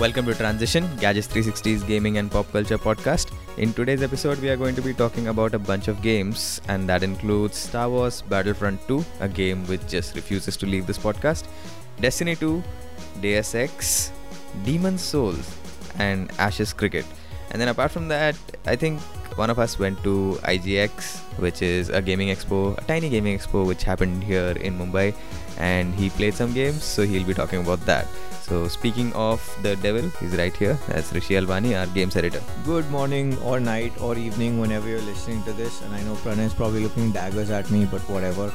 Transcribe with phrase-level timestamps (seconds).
[0.00, 3.34] Welcome to Transition, Gadgets 360's gaming and pop culture podcast.
[3.58, 6.88] In today's episode, we are going to be talking about a bunch of games, and
[6.88, 11.48] that includes Star Wars Battlefront 2, a game which just refuses to leave this podcast,
[12.00, 12.62] Destiny 2,
[13.20, 14.10] Deus Ex,
[14.64, 15.54] Demon's Souls,
[15.98, 17.04] and Ashes Cricket.
[17.50, 19.00] And then apart from that, I think
[19.36, 23.66] one of us went to IGX, which is a gaming expo, a tiny gaming expo
[23.66, 25.14] which happened here in Mumbai,
[25.58, 28.06] and he played some games, so he'll be talking about that.
[28.50, 30.76] So speaking of the devil, he's right here.
[30.88, 32.42] That's Rishi Alwani, our games editor.
[32.64, 35.82] Good morning or night or evening whenever you're listening to this.
[35.82, 38.52] And I know Pranay is probably looking daggers at me, but whatever.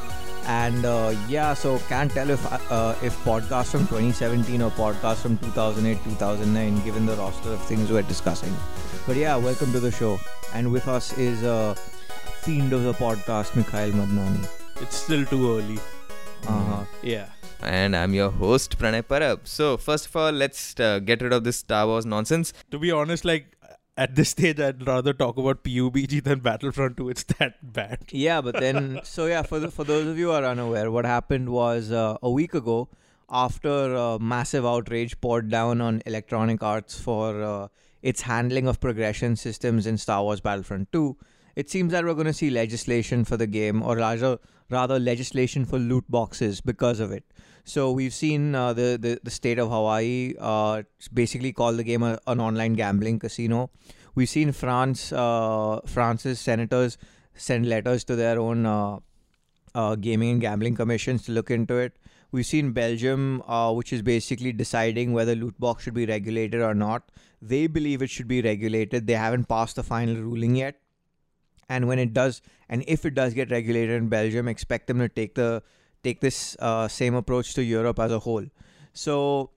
[0.47, 5.37] And uh, yeah, so can't tell if uh, if podcast from 2017 or podcast from
[5.37, 8.53] 2008 2009, given the roster of things we're discussing.
[9.07, 10.19] But yeah, welcome to the show.
[10.53, 11.73] And with us is uh,
[12.41, 14.45] fiend of the podcast, Mikhail Madnani.
[14.81, 15.79] It's still too early.
[16.45, 16.83] Uh-huh.
[17.01, 17.29] Yeah.
[17.65, 19.47] And I'm your host, Pranay Parab.
[19.47, 22.53] So first of all, let's uh, get rid of this Star Wars nonsense.
[22.69, 23.57] To be honest, like
[23.97, 27.09] at this stage, I'd rather talk about PUBG than Battlefront 2.
[27.09, 27.99] It's that bad.
[28.11, 31.05] Yeah, but then so yeah, for the, for those of you who are unaware, what
[31.05, 32.89] happened was uh, a week ago,
[33.29, 37.67] after uh, massive outrage poured down on Electronic Arts for uh,
[38.03, 41.17] its handling of progression systems in Star Wars Battlefront 2,
[41.55, 44.37] it seems that we're going to see legislation for the game, or rather,
[44.69, 47.23] rather legislation for loot boxes because of it.
[47.63, 52.03] So we've seen uh, the, the the state of Hawaii uh, basically call the game
[52.03, 53.71] a, an online gambling casino.
[54.13, 56.97] We've seen France, uh, France's senators
[57.33, 58.99] send letters to their own uh,
[59.73, 61.97] uh, gaming and gambling commissions to look into it.
[62.31, 66.73] We've seen Belgium, uh, which is basically deciding whether loot box should be regulated or
[66.73, 67.11] not.
[67.41, 69.07] They believe it should be regulated.
[69.07, 70.79] They haven't passed the final ruling yet.
[71.67, 75.09] And when it does, and if it does get regulated in Belgium, expect them to
[75.09, 75.63] take the
[76.03, 78.45] take this uh, same approach to Europe as a whole.
[78.93, 79.49] So,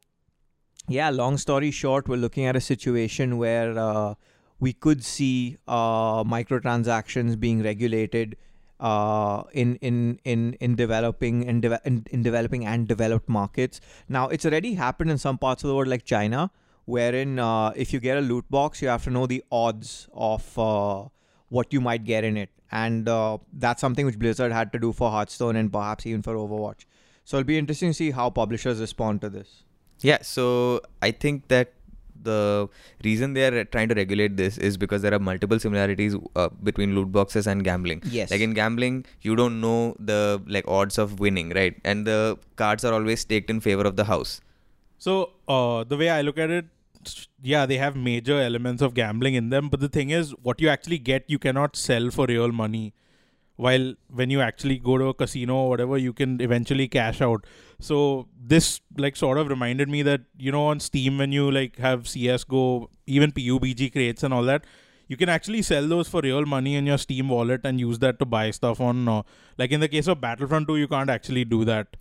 [0.88, 4.14] yeah, long story short, we're looking at a situation where uh,
[4.58, 8.36] we could see uh, microtransactions being regulated
[8.80, 13.80] uh, in in in in developing and deve- in, in developing and developed markets.
[14.08, 16.50] Now, it's already happened in some parts of the world, like China,
[16.86, 20.58] wherein uh, if you get a loot box, you have to know the odds of
[20.58, 21.08] uh,
[21.48, 22.50] what you might get in it.
[22.70, 26.34] And uh, that's something which Blizzard had to do for Hearthstone and perhaps even for
[26.34, 26.84] Overwatch.
[27.24, 29.64] So it'll be interesting to see how publishers respond to this.
[30.00, 31.72] Yeah, so I think that
[32.22, 32.68] the
[33.04, 36.94] reason they are trying to regulate this is because there are multiple similarities uh, between
[36.94, 38.02] loot boxes and gambling.
[38.06, 38.30] Yes.
[38.30, 41.76] Like in gambling, you don't know the like odds of winning, right?
[41.84, 44.40] And the cards are always staked in favor of the house.
[44.98, 46.66] So uh, the way I look at it,
[47.42, 49.68] yeah, they have major elements of gambling in them.
[49.68, 52.94] But the thing is, what you actually get, you cannot sell for real money.
[53.56, 57.44] While when you actually go to a casino or whatever, you can eventually cash out.
[57.80, 61.76] So this like sort of reminded me that you know on Steam when you like
[61.78, 64.64] have CS:GO, even PUBG crates and all that,
[65.08, 68.18] you can actually sell those for real money in your Steam wallet and use that
[68.20, 69.08] to buy stuff on.
[69.08, 69.22] Uh,
[69.56, 71.96] like in the case of Battlefront 2, you can't actually do that.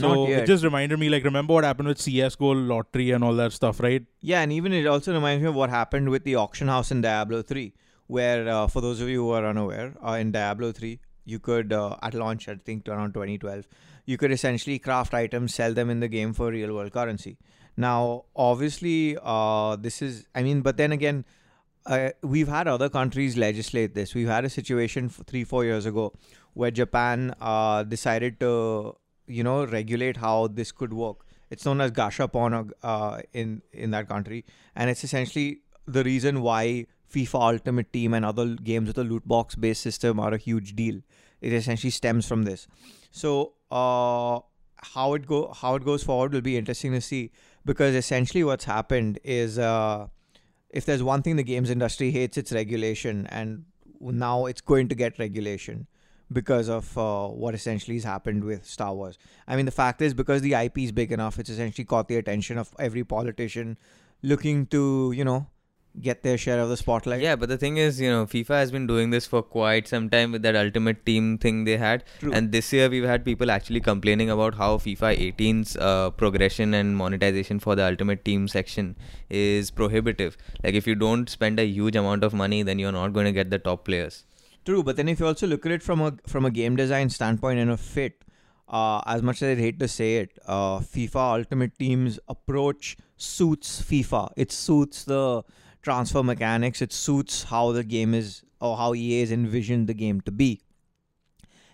[0.00, 3.52] So it just reminded me, like, remember what happened with CS:GO lottery and all that
[3.52, 4.04] stuff, right?
[4.20, 7.00] Yeah, and even it also reminds me of what happened with the auction house in
[7.00, 7.74] Diablo 3,
[8.06, 11.72] where, uh, for those of you who are unaware, uh, in Diablo 3, you could,
[11.72, 13.68] uh, at launch, I think around 2012,
[14.06, 17.36] you could essentially craft items, sell them in the game for real world currency.
[17.76, 21.24] Now, obviously, uh, this is, I mean, but then again,
[21.86, 24.14] uh, we've had other countries legislate this.
[24.14, 26.12] We've had a situation f- three, four years ago
[26.54, 28.96] where Japan uh, decided to,
[29.28, 31.24] you know, regulate how this could work.
[31.50, 34.44] It's known as gashapon uh, in in that country,
[34.74, 39.26] and it's essentially the reason why FIFA Ultimate Team and other games with a loot
[39.26, 41.00] box based system are a huge deal.
[41.40, 42.66] It essentially stems from this.
[43.10, 44.40] So, uh,
[44.76, 47.30] how it go how it goes forward will be interesting to see
[47.64, 50.08] because essentially what's happened is uh,
[50.70, 53.64] if there's one thing the games industry hates, it's regulation, and
[54.00, 55.86] now it's going to get regulation
[56.32, 59.18] because of uh, what essentially has happened with Star Wars.
[59.46, 62.16] I mean, the fact is because the IP is big enough, it's essentially caught the
[62.16, 63.78] attention of every politician
[64.22, 65.46] looking to you know
[66.00, 67.20] get their share of the spotlight.
[67.20, 70.08] Yeah, but the thing is, you know, FIFA has been doing this for quite some
[70.08, 72.04] time with that ultimate team thing they had.
[72.20, 72.32] True.
[72.32, 76.96] And this year we've had people actually complaining about how FIFA 18's uh, progression and
[76.96, 78.96] monetization for the ultimate team section
[79.28, 80.36] is prohibitive.
[80.62, 83.32] Like if you don't spend a huge amount of money, then you're not going to
[83.32, 84.24] get the top players.
[84.68, 87.08] True, but then if you also look at it from a from a game design
[87.08, 88.22] standpoint and a fit,
[88.68, 93.80] uh, as much as I hate to say it, uh, FIFA Ultimate Team's approach suits
[93.80, 94.30] FIFA.
[94.36, 95.42] It suits the
[95.80, 96.82] transfer mechanics.
[96.82, 100.60] It suits how the game is or how EA has envisioned the game to be.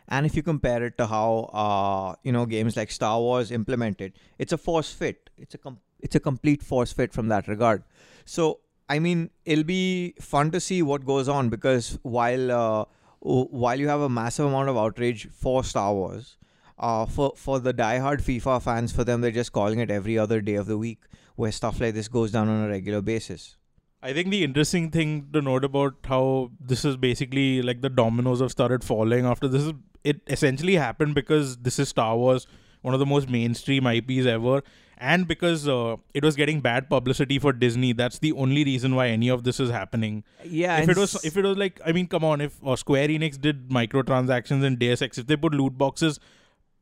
[0.07, 4.13] And if you compare it to how uh, you know games like Star Wars implemented,
[4.39, 5.31] it's a force fit.
[5.37, 7.83] It's a com- it's a complete force fit from that regard.
[8.25, 12.85] So I mean, it'll be fun to see what goes on because while uh,
[13.21, 16.37] while you have a massive amount of outrage for Star Wars,
[16.79, 20.41] uh, for for the diehard FIFA fans, for them they're just calling it every other
[20.41, 21.01] day of the week,
[21.37, 23.57] where stuff like this goes down on a regular basis.
[24.03, 28.41] I think the interesting thing to note about how this is basically like the dominoes
[28.41, 29.73] have started falling after this is
[30.05, 32.47] it essentially happened because this is Star Wars,
[32.83, 34.63] one of the most mainstream IPs ever,
[35.13, 37.93] and because uh, it was getting bad publicity for Disney.
[37.93, 40.25] That's the only reason why any of this is happening.
[40.45, 43.09] Yeah, if it was if it was like I mean, come on, if uh, Square
[43.09, 46.19] Enix did microtransactions in Deus Ex, if they put loot boxes,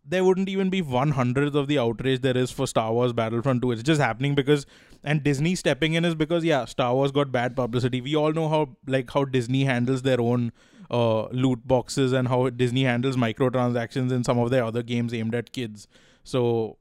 [0.05, 3.63] there wouldn't even be one hundredth of the outrage there is for Star Wars Battlefront
[3.63, 3.73] 2.
[3.73, 4.67] It's just happening because
[5.03, 8.01] and Disney stepping in is because yeah, Star Wars got bad publicity.
[8.01, 10.53] We all know how like how Disney handles their own
[10.91, 15.35] uh, loot boxes and how Disney handles microtransactions in some of their other games aimed
[15.35, 15.89] at kids.
[16.25, 16.79] So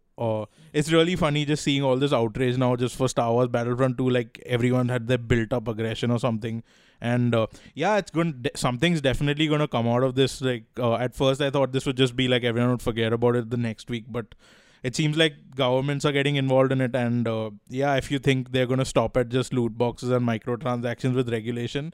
[0.74, 4.10] it's really funny just seeing all this outrage now just for Star Wars Battlefront 2.
[4.10, 6.64] Like everyone had their built up aggression or something.
[7.02, 8.34] And uh, yeah, it's going.
[8.42, 10.40] De- something's definitely going to come out of this.
[10.42, 13.36] Like uh, at first, I thought this would just be like everyone would forget about
[13.36, 14.36] it the next week, but
[14.84, 16.96] it seems like governments are getting involved in it.
[16.96, 20.26] And uh, yeah, if you think they're going to stop at just loot boxes and
[20.28, 21.94] microtransactions with regulation,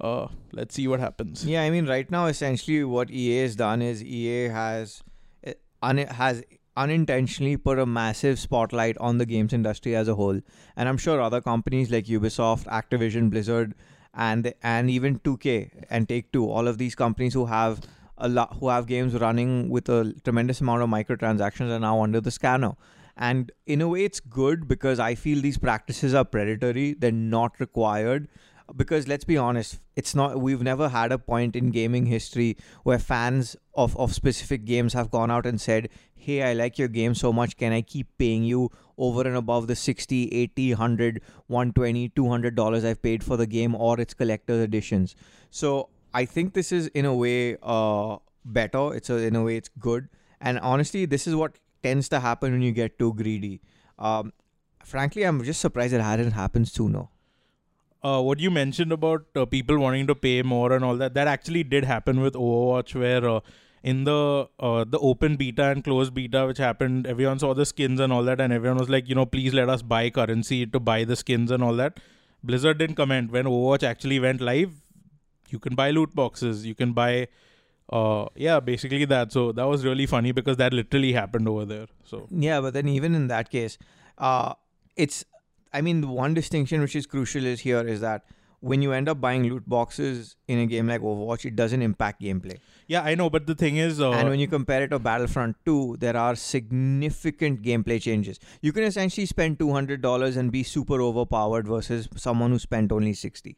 [0.00, 1.44] uh, let's see what happens.
[1.44, 5.02] Yeah, I mean, right now, essentially, what EA has done is EA has
[5.46, 6.42] uh, un- has
[6.84, 10.40] unintentionally put a massive spotlight on the games industry as a whole,
[10.76, 13.74] and I'm sure other companies like Ubisoft, Activision, Blizzard,
[14.14, 17.80] and and even 2K and Take Two, all of these companies who have
[18.16, 22.20] a lot who have games running with a tremendous amount of microtransactions are now under
[22.20, 22.72] the scanner.
[23.16, 26.94] And in a way, it's good because I feel these practices are predatory.
[26.94, 28.28] They're not required
[28.76, 32.98] because let's be honest it's not we've never had a point in gaming history where
[32.98, 37.14] fans of, of specific games have gone out and said hey i like your game
[37.14, 42.08] so much can i keep paying you over and above the 60 80 100 120
[42.10, 45.14] 200 dollars i've paid for the game or its collector's editions?
[45.50, 48.94] So i think this is in a way uh, better.
[48.94, 50.08] It's a, in a way it's good.
[50.40, 53.60] And honestly this is what tends to happen when you get too greedy.
[53.98, 54.32] Um,
[54.84, 57.08] frankly i'm just surprised it hadn't happened sooner
[58.02, 61.26] uh, what you mentioned about uh, people wanting to pay more and all that, that
[61.26, 63.40] actually did happen with Overwatch, where uh,
[63.82, 68.00] in the uh, the open beta and closed beta, which happened, everyone saw the skins
[68.00, 70.80] and all that, and everyone was like, you know, please let us buy currency to
[70.80, 71.98] buy the skins and all that.
[72.42, 74.70] Blizzard didn't comment when Overwatch actually went live.
[75.50, 76.66] You can buy loot boxes.
[76.66, 77.28] You can buy.
[77.90, 79.32] Uh, yeah, basically that.
[79.32, 81.86] So that was really funny because that literally happened over there.
[82.04, 83.78] So Yeah, but then even in that case,
[84.18, 84.54] uh,
[84.96, 85.24] it's.
[85.72, 88.22] I mean, the one distinction which is crucial is here is that
[88.60, 92.20] when you end up buying loot boxes in a game like Overwatch, it doesn't impact
[92.22, 92.58] gameplay.
[92.88, 95.56] yeah, I know, but the thing is, uh, and when you compare it to Battlefront
[95.64, 98.40] 2, there are significant gameplay changes.
[98.60, 103.56] You can essentially spend $200 and be super overpowered versus someone who spent only 60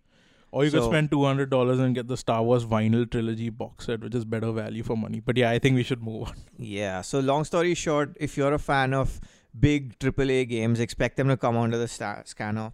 [0.53, 3.87] Or you could spend two hundred dollars and get the Star Wars vinyl trilogy box
[3.87, 5.21] set, which is better value for money.
[5.21, 6.41] But yeah, I think we should move on.
[6.59, 7.03] Yeah.
[7.03, 9.21] So long story short, if you're a fan of
[9.59, 12.73] big AAA games, expect them to come under the sta- scanner.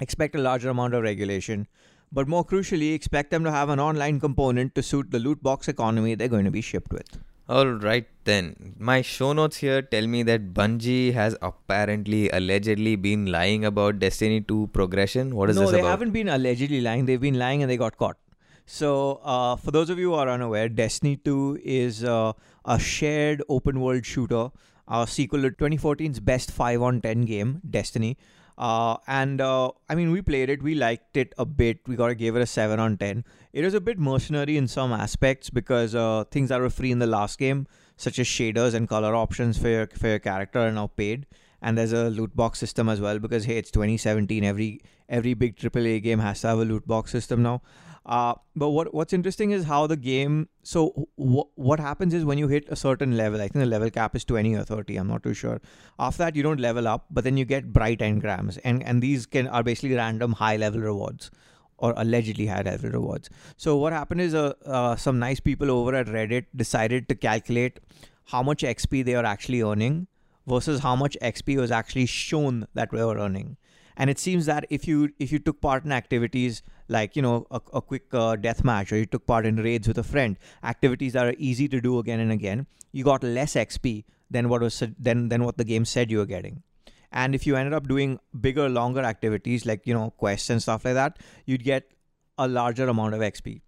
[0.00, 1.66] Expect a larger amount of regulation.
[2.10, 5.68] But more crucially, expect them to have an online component to suit the loot box
[5.68, 7.18] economy they're going to be shipped with.
[7.48, 8.74] All right then.
[8.78, 14.40] My show notes here tell me that Bungie has apparently allegedly been lying about Destiny
[14.40, 15.34] 2 progression.
[15.34, 15.90] What is no, this they about?
[15.90, 17.06] haven't been allegedly lying.
[17.06, 18.16] They've been lying and they got caught.
[18.64, 22.32] So, uh, for those of you who are unaware, Destiny 2 is uh,
[22.64, 24.50] a shared open world shooter,
[24.88, 28.16] a sequel to 2014's best 5 on 10 game, Destiny.
[28.58, 31.78] Uh, and uh, I mean, we played it, we liked it a bit.
[31.86, 33.24] We got to give it a 7 on 10.
[33.52, 36.98] It was a bit mercenary in some aspects because uh, things that were free in
[36.98, 40.72] the last game, such as shaders and color options for your, for your character, are
[40.72, 41.26] now paid
[41.62, 45.56] and there's a loot box system as well because hey it's 2017 every every big
[45.56, 47.62] AAA game has to have a loot box system now
[48.04, 52.38] uh, but what what's interesting is how the game so w- what happens is when
[52.38, 55.08] you hit a certain level I think the level cap is 20 or 30 I'm
[55.08, 55.60] not too sure
[55.98, 59.26] after that you don't level up but then you get bright engrams and and these
[59.26, 61.30] can are basically random high level rewards
[61.78, 65.94] or allegedly high level rewards so what happened is uh, uh, some nice people over
[65.94, 67.78] at Reddit decided to calculate
[68.26, 70.06] how much XP they are actually earning
[70.46, 73.56] versus how much XP was actually shown that we were earning.
[73.96, 77.46] And it seems that if you if you took part in activities like you know
[77.50, 80.38] a, a quick uh, death match or you took part in raids with a friend,
[80.62, 84.62] activities that are easy to do again and again, you got less XP than what
[84.62, 86.62] was than than what the game said you were getting.
[87.10, 90.84] And if you ended up doing bigger, longer activities like you know quests and stuff
[90.84, 91.92] like that, you'd get
[92.38, 93.60] a larger amount of XP.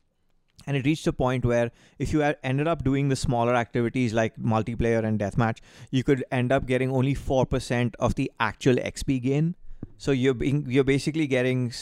[0.67, 1.71] and it reached a point where
[2.05, 5.59] if you ended up doing the smaller activities like multiplayer and deathmatch,
[5.91, 9.55] you could end up getting only four percent of the actual XP gain.
[9.99, 11.73] So you're being you're basically getting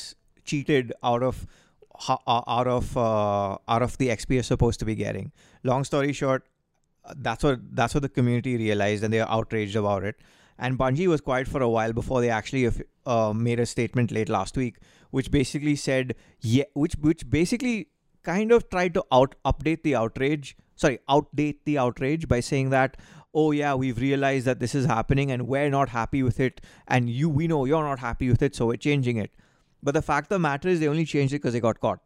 [0.44, 1.46] cheated out of
[2.08, 5.32] uh, out of uh, out of the XP you're supposed to be getting.
[5.62, 6.46] Long story short,
[7.04, 10.16] uh, that's what that's what the community realized, and they are outraged about it.
[10.58, 12.70] And Bungie was quiet for a while before they actually
[13.06, 14.76] uh, made a statement late last week,
[15.10, 17.88] which basically said, yeah, which which basically
[18.22, 22.96] kind of tried to out update the outrage, sorry, outdate the outrage by saying that,
[23.34, 27.08] oh yeah, we've realized that this is happening and we're not happy with it, and
[27.08, 29.30] you we know you're not happy with it, so we're changing it.
[29.82, 32.00] But the fact of the matter is, they only changed it because they got caught.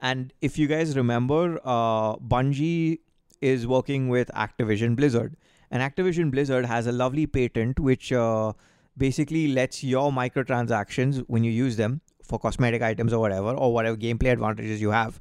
[0.00, 3.00] And if you guys remember, uh, Bungie
[3.40, 5.36] is working with Activision Blizzard,
[5.70, 8.52] and Activision Blizzard has a lovely patent which uh,
[8.96, 13.96] basically lets your microtransactions, when you use them for cosmetic items or whatever, or whatever
[13.96, 15.20] gameplay advantages you have,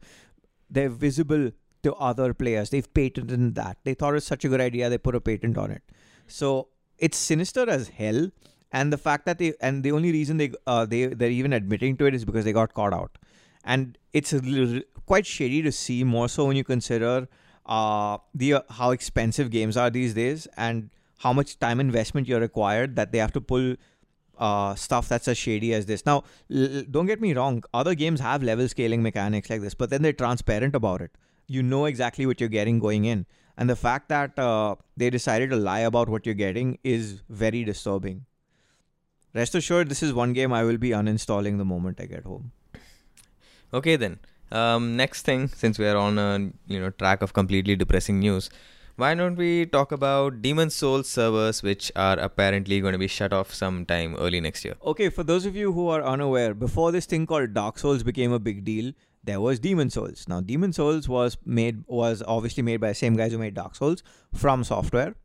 [0.69, 1.51] they're visible
[1.85, 2.71] to other players.
[2.71, 3.77] They've patented that.
[3.83, 5.83] They thought it's such a good idea, they put a patent on it.
[6.27, 6.49] So
[6.97, 8.29] it's sinister as hell.
[8.71, 11.97] And the fact that they and the only reason they uh, they they're even admitting
[11.97, 13.17] to it is because they got caught out,
[13.63, 17.27] and it's little, quite shady to see more so when you consider
[17.65, 20.89] uh, the uh, how expensive games are these days and
[21.19, 23.75] how much time investment you're required that they have to pull
[24.37, 26.05] uh, stuff that's as shady as this.
[26.05, 26.23] Now,
[26.53, 30.01] l- don't get me wrong, other games have level scaling mechanics like this, but then
[30.01, 31.11] they're transparent about it.
[31.47, 33.25] You know exactly what you're getting going in.
[33.57, 37.63] And the fact that uh, they decided to lie about what you're getting is very
[37.63, 38.25] disturbing.
[39.33, 42.51] Rest assured, this is one game I will be uninstalling the moment I get home.
[43.73, 44.19] Okay then.
[44.51, 48.49] Um, next thing, since we are on a you know track of completely depressing news,
[48.95, 53.33] why don't we talk about Demon Souls servers, which are apparently going to be shut
[53.33, 54.75] off sometime early next year.
[54.85, 58.31] Okay, for those of you who are unaware, before this thing called Dark Souls became
[58.31, 58.93] a big deal,
[59.25, 60.25] there was Demon Souls.
[60.27, 63.75] Now, Demon Souls was made was obviously made by the same guys who made Dark
[63.75, 64.03] Souls
[64.35, 65.15] FromSoftware,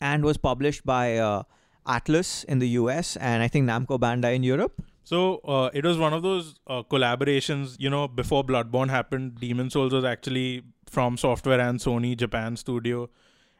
[0.00, 1.42] and was published by uh,
[1.86, 4.82] Atlus in the US and I think Namco Bandai in Europe.
[5.04, 7.76] So uh, it was one of those uh, collaborations.
[7.78, 13.08] You know, before Bloodborne happened, Demon Souls was actually FromSoftware and Sony Japan studio,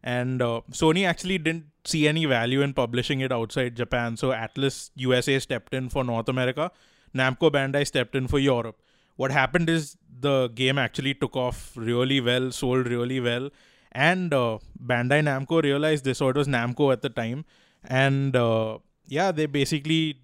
[0.03, 4.17] and uh, Sony actually didn't see any value in publishing it outside Japan.
[4.17, 6.71] So Atlus USA stepped in for North America.
[7.15, 8.81] Namco Bandai stepped in for Europe.
[9.21, 9.97] What happened is
[10.27, 13.51] the game actually took off really well, sold really well,
[13.93, 14.59] and uh,
[14.93, 16.19] Bandai Namco realized this.
[16.19, 17.45] So it was Namco at the time,
[17.85, 20.21] and uh, yeah, they basically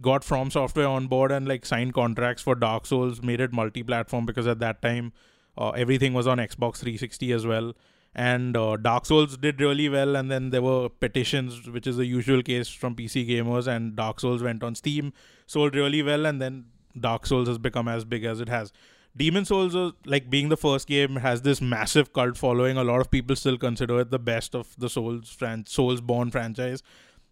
[0.00, 4.46] got FromSoftware on board and like signed contracts for dark souls made it multi-platform because
[4.46, 5.12] at that time
[5.58, 7.74] uh, everything was on xbox 360 as well
[8.14, 12.06] and uh, dark souls did really well and then there were petitions which is the
[12.06, 15.12] usual case from pc gamers and dark souls went on steam
[15.46, 16.64] sold really well and then
[16.98, 18.72] dark souls has become as big as it has.
[19.16, 22.76] Demon souls uh, like being the first game has this massive cult following.
[22.76, 26.82] A lot of people still consider it the best of the souls fran- Soulsborne franchise.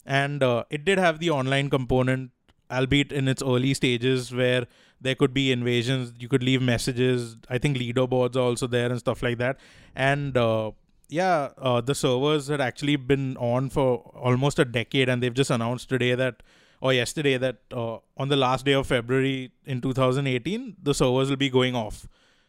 [0.04, 2.32] And uh, it did have the online component
[2.70, 4.66] albeit in its early stages where
[5.00, 7.36] there could be invasions you could leave messages.
[7.48, 9.58] I think leaderboards are also there and stuff like that.
[9.94, 10.72] And uh,
[11.08, 15.50] yeah uh, the servers had actually been on for almost a decade and they've just
[15.50, 16.42] announced today that
[16.80, 21.36] or yesterday that uh, on the last day of february in 2018 the servers will
[21.36, 22.06] be going off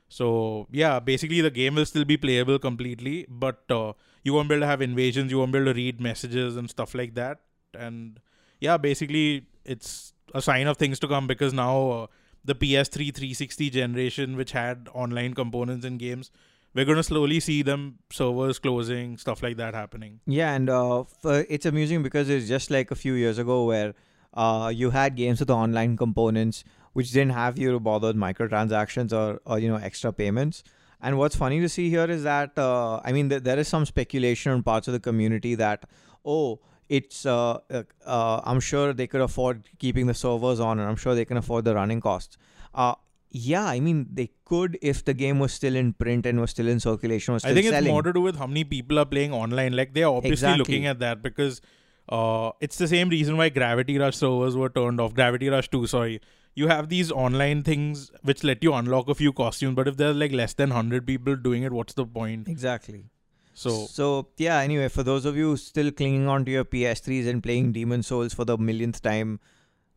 [0.07, 3.93] so yeah basically the game will still be playable completely but uh,
[4.24, 6.69] you won't be able to have invasions you won't be able to read messages and
[6.69, 7.39] stuff like that
[7.74, 8.19] and
[8.59, 12.07] yeah basically it's a sign of things to come because now uh,
[12.43, 16.31] the PS3 360 generation, which had online components in games,
[16.74, 20.19] we're going to slowly see them servers closing, stuff like that happening.
[20.25, 23.93] Yeah, and uh, it's amusing because it's just like a few years ago where
[24.33, 29.13] uh, you had games with online components which didn't have you to bother with microtransactions
[29.13, 30.63] or, or you know extra payments.
[31.01, 33.86] And what's funny to see here is that uh, I mean th- there is some
[33.86, 35.86] speculation on parts of the community that
[36.25, 36.59] oh
[36.89, 40.95] it's uh, uh, uh, I'm sure they could afford keeping the servers on and I'm
[40.95, 42.38] sure they can afford the running costs.
[42.74, 42.95] Uh,
[43.31, 46.67] yeah, I mean they could if the game was still in print and was still
[46.67, 47.33] in circulation.
[47.36, 47.86] Was still I think selling.
[47.86, 49.74] it's more to do with how many people are playing online.
[49.74, 50.57] Like they're obviously Exactly.
[50.59, 51.62] looking at that because
[52.09, 55.13] uh, it's the same reason why Gravity Rush servers were turned off.
[55.13, 56.21] Gravity Rush 2, sorry.
[56.55, 60.15] You have these online things which let you unlock a few costumes, but if there's
[60.15, 62.47] like less than 100 people doing it, what's the point?
[62.47, 63.05] exactly.
[63.53, 64.57] So, so yeah.
[64.59, 68.33] Anyway, for those of you still clinging on to your PS3s and playing Demon Souls
[68.33, 69.39] for the millionth time,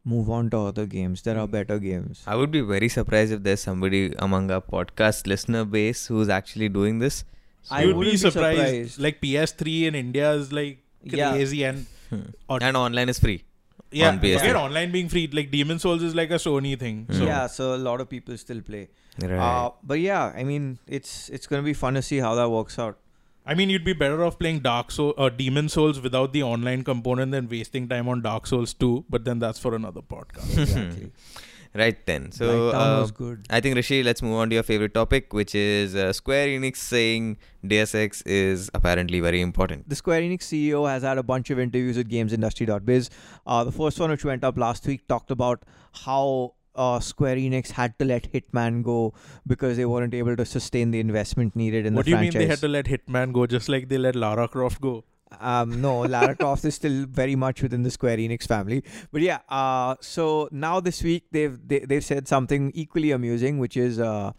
[0.04, 1.23] move on to other games.
[1.23, 2.25] There are better games.
[2.26, 6.69] I would be very surprised if there's somebody among our podcast listener base who's actually
[6.71, 7.25] doing this.
[7.71, 8.59] I you'd be wouldn't be surprised.
[8.59, 8.99] surprised.
[8.99, 11.31] Like PS3 in India is like Yeah.
[11.31, 12.59] crazy and Hmm.
[12.61, 13.45] And online is free.
[13.90, 14.38] Yeah, on PS3.
[14.38, 15.28] forget online being free.
[15.31, 17.07] Like Demon Souls is like a Sony thing.
[17.11, 18.88] So yeah, so a lot of people still play.
[19.21, 19.38] Right.
[19.38, 22.78] Uh, but yeah, I mean, it's it's gonna be fun to see how that works
[22.78, 22.99] out.
[23.45, 26.85] I mean, you'd be better off playing Dark Soul or Demon Souls without the online
[26.85, 29.07] component than wasting time on Dark Souls 2.
[29.11, 30.59] But then that's for another podcast.
[30.59, 31.11] Exactly.
[31.75, 32.33] right then.
[32.33, 33.47] So uh, was good.
[33.50, 36.76] I think Rishi, let's move on to your favorite topic, which is uh, Square Enix
[36.76, 39.88] saying Deus Ex is apparently very important.
[39.88, 43.11] The Square Enix CEO has had a bunch of interviews with GamesIndustry.biz.
[43.47, 45.64] Uh, the first one, which went up last week, talked about
[46.05, 49.14] how uh, Square Enix had to let Hitman go
[49.47, 52.26] because they weren't able to sustain the investment needed in what the franchise.
[52.26, 54.49] What do you mean they had to let Hitman go just like they let Lara
[54.49, 55.05] Croft go?
[55.41, 58.85] Um, no, Lara Croft is still very much within the Square Enix family.
[59.11, 63.77] But yeah, uh, so now this week they've they, they've said something equally amusing, which
[63.77, 64.33] is uh,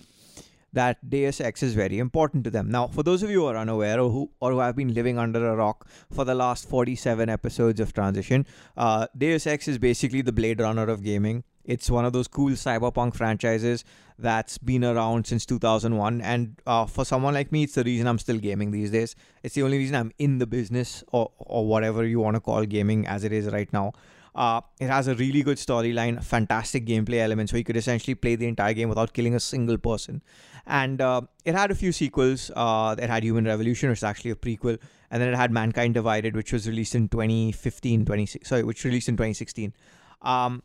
[0.74, 2.70] that Deus Ex is very important to them.
[2.70, 5.18] Now, for those of you who are unaware or who or who have been living
[5.18, 8.46] under a rock for the last 47 episodes of Transition,
[8.76, 11.44] uh, Deus Ex is basically the Blade Runner of gaming.
[11.65, 13.84] It's one of those cool cyberpunk franchises
[14.20, 18.20] that's been around since 2001, and uh, for someone like me, it's the reason I'm
[18.20, 19.15] still gaming these days.
[19.43, 22.65] It's the only reason I'm in the business or or whatever you want to call
[22.65, 23.93] gaming as it is right now.
[24.36, 28.36] Uh, it has a really good storyline, fantastic gameplay elements where you could essentially play
[28.36, 30.22] the entire game without killing a single person.
[30.65, 32.50] And uh, it had a few sequels.
[32.55, 34.79] Uh, it had Human Revolution, which is actually a prequel,
[35.12, 39.08] and then it had Mankind Divided, which was released in 2015, 26, sorry, which released
[39.08, 39.74] in 2016.
[40.24, 40.63] Um,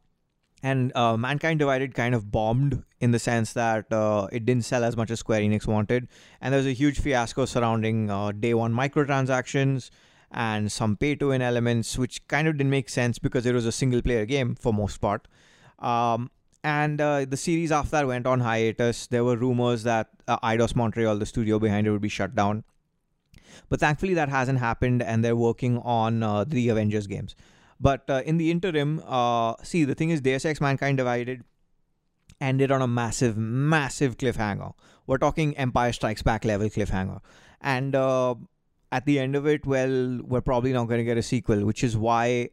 [0.62, 4.84] and uh, Mankind Divided kind of bombed in the sense that uh, it didn't sell
[4.84, 6.08] as much as Square Enix wanted,
[6.40, 9.90] and there was a huge fiasco surrounding uh, day one microtransactions
[10.30, 13.66] and some pay to win elements, which kind of didn't make sense because it was
[13.66, 15.26] a single player game for most part.
[15.78, 16.30] Um,
[16.64, 19.06] and uh, the series after that went on hiatus.
[19.06, 22.64] There were rumors that uh, Eidos Montreal, the studio behind it, would be shut down.
[23.68, 27.34] But thankfully, that hasn't happened, and they're working on uh, the Avengers games.
[27.80, 31.44] But uh, in the interim, uh, see, the thing is, Deus Ex Mankind Divided
[32.40, 34.72] ended on a massive, massive cliffhanger.
[35.06, 37.20] We're talking Empire Strikes Back level cliffhanger.
[37.60, 38.34] And uh,
[38.92, 41.82] at the end of it, well, we're probably not going to get a sequel, which
[41.82, 42.50] is why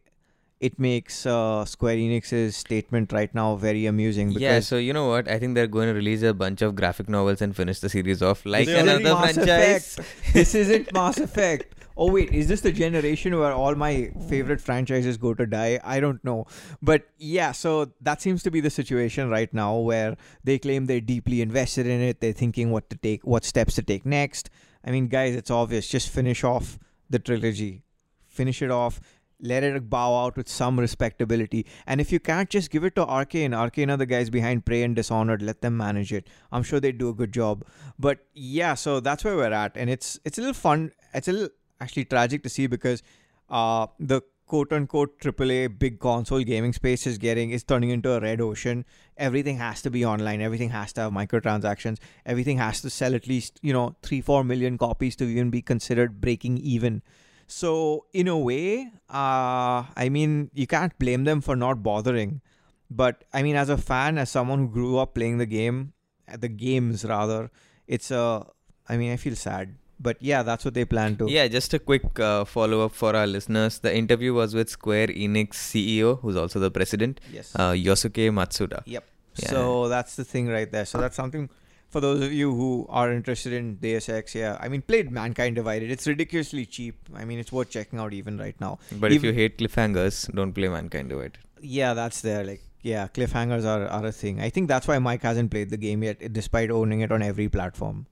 [0.60, 4.30] it makes uh, Square Enix's statement right now very amusing.
[4.30, 5.28] Because Yeah, so you know what?
[5.28, 8.21] I think they're going to release a bunch of graphic novels and finish the series
[8.21, 9.99] off like another Mass franchise.
[10.34, 11.85] This isn't Mass Effect.
[11.97, 15.79] Oh wait, is this the generation where all my favorite franchises go to die?
[15.81, 16.45] I don't know.
[16.81, 20.99] But yeah, so that seems to be the situation right now where they claim they're
[20.99, 22.19] deeply invested in it.
[22.19, 24.49] They're thinking what to take what steps to take next.
[24.84, 25.88] I mean, guys, it's obvious.
[25.88, 26.77] Just finish off
[27.10, 27.84] the trilogy.
[28.27, 28.99] Finish it off.
[29.41, 31.65] Let it bow out with some respectability.
[31.88, 34.84] And if you can't just give it to Arkane, Arkane are the guys behind Prey
[34.84, 35.41] and Dishonored.
[35.41, 36.27] Let them manage it.
[36.51, 37.65] I'm sure they do a good job.
[37.97, 40.91] But yeah, so that's where we're at, and it's it's a little fun.
[41.13, 43.03] It's a little actually tragic to see because
[43.49, 48.19] uh, the quote unquote AAA big console gaming space is getting is turning into a
[48.19, 48.85] red ocean.
[49.17, 50.41] Everything has to be online.
[50.41, 51.97] Everything has to have microtransactions.
[52.25, 55.61] Everything has to sell at least you know three four million copies to even be
[55.61, 57.01] considered breaking even.
[57.47, 62.41] So in a way, uh, I mean you can't blame them for not bothering.
[62.89, 65.93] But I mean, as a fan, as someone who grew up playing the game,
[66.38, 67.51] the games rather,
[67.88, 68.45] it's a.
[68.88, 69.75] I mean, I feel sad.
[69.99, 71.29] But yeah, that's what they plan to.
[71.31, 73.79] Yeah, just a quick uh, follow up for our listeners.
[73.79, 77.53] The interview was with Square Enix CEO, who's also the president, Yes.
[77.55, 78.81] uh, Yosuke Matsuda.
[78.86, 79.03] Yep.
[79.38, 79.49] Yeah.
[79.49, 80.86] So that's the thing right there.
[80.86, 81.49] So that's something
[81.89, 84.36] for those of you who are interested in Deus Ex.
[84.36, 85.89] Yeah, I mean, played Mankind Divided.
[85.91, 86.95] It's ridiculously cheap.
[87.15, 88.79] I mean, it's worth checking out even right now.
[88.91, 91.38] But if you hate cliffhangers, don't play Mankind Divided.
[91.62, 92.43] Yeah, that's there.
[92.43, 94.41] Like, yeah, cliffhangers are, are a thing.
[94.41, 97.47] I think that's why Mike hasn't played the game yet, despite owning it on every
[97.49, 98.08] platform.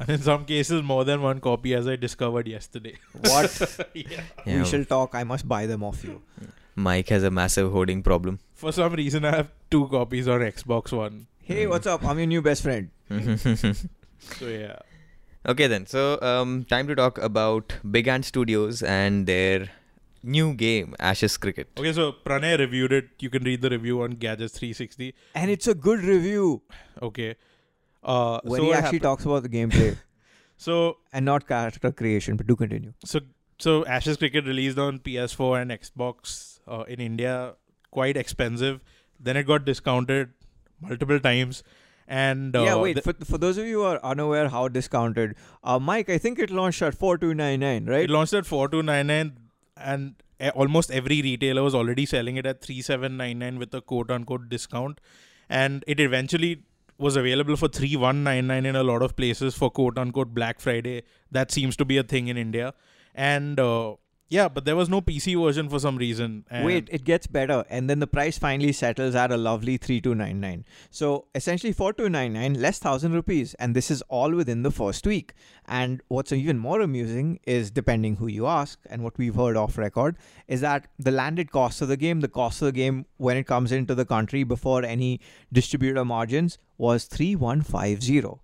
[0.00, 2.96] And in some cases, more than one copy, as I discovered yesterday.
[3.12, 3.86] What?
[3.94, 4.22] yeah.
[4.46, 5.14] Yeah, we shall talk.
[5.14, 6.22] I must buy them off you.
[6.74, 8.38] Mike has a massive hoarding problem.
[8.54, 11.26] For some reason, I have two copies on Xbox One.
[11.42, 12.04] Hey, what's up?
[12.04, 12.90] I'm your new best friend.
[14.38, 14.76] So yeah.
[15.46, 15.86] okay, then.
[15.86, 19.70] So, um, time to talk about Big Ant Studios and their
[20.22, 21.68] new game, Ashes Cricket.
[21.78, 23.08] Okay, so Pranay reviewed it.
[23.18, 25.14] You can read the review on Gadgets 360.
[25.34, 26.60] And it's a good review
[27.02, 27.36] Okay.
[28.02, 29.96] Uh, where so he actually happened- talks about the gameplay
[30.56, 32.36] So and not character creation.
[32.36, 32.92] But do continue.
[33.04, 33.20] so
[33.58, 37.54] so Ashes Cricket released on PS4 and Xbox uh, in India,
[37.90, 38.80] quite expensive.
[39.18, 40.30] Then it got discounted
[40.80, 41.62] multiple times,
[42.08, 42.94] and uh, yeah, wait.
[42.96, 45.34] the- for, for those of you who are unaware how discounted,
[45.64, 48.04] uh, Mike, I think it launched at four two nine nine, right?
[48.04, 49.32] it launched at four two nine nine,
[49.76, 53.74] and uh, almost every retailer was already selling it at three seven nine nine with
[53.74, 55.00] a quote unquote discount,
[55.50, 56.62] and it eventually
[57.00, 60.34] was available for three one nine nine in a lot of places for quote unquote
[60.34, 61.02] Black Friday.
[61.30, 62.74] That seems to be a thing in India,
[63.14, 63.96] and uh,
[64.32, 66.44] Yeah, but there was no PC version for some reason.
[66.64, 70.14] Wait, it gets better, and then the price finally settles at a lovely three two
[70.14, 70.64] nine nine.
[70.88, 74.70] So essentially four two nine nine less thousand rupees, and this is all within the
[74.70, 75.34] first week.
[75.66, 79.76] And what's even more amusing is, depending who you ask, and what we've heard off
[79.76, 80.16] record,
[80.46, 83.48] is that the landed cost of the game, the cost of the game when it
[83.48, 85.20] comes into the country before any
[85.52, 88.42] distributor margins, was three one five zero.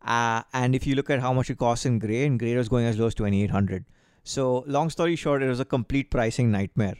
[0.00, 2.68] Uh, and if you look at how much it costs in Grey, and Grey was
[2.68, 3.84] going as low as twenty eight hundred.
[4.24, 6.96] So long story short, it was a complete pricing nightmare.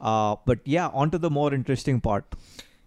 [0.00, 2.24] Uh, but yeah, on to the more interesting part.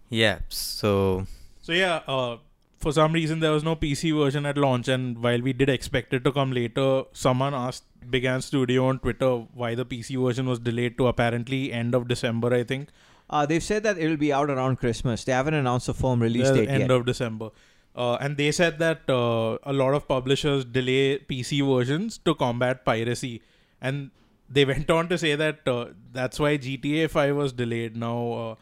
[0.09, 0.39] Yeah.
[0.49, 1.25] So
[1.61, 2.37] So yeah, uh,
[2.79, 6.13] for some reason there was no PC version at launch, and while we did expect
[6.13, 10.47] it to come later, someone asked Big Ant Studio on Twitter why the PC version
[10.47, 12.89] was delayed to apparently end of December, I think.
[13.29, 15.23] Uh, they've said that it will be out around Christmas.
[15.23, 16.91] They haven't announced a firm release Well, date end yet.
[16.91, 17.49] of December.
[17.95, 22.83] Uh, and they said that uh, a lot of publishers delay PC versions to combat
[22.85, 23.41] piracy,
[23.81, 24.11] and
[24.49, 27.95] they went on to say that uh, that's why GTA 5 was delayed.
[27.95, 28.57] Now,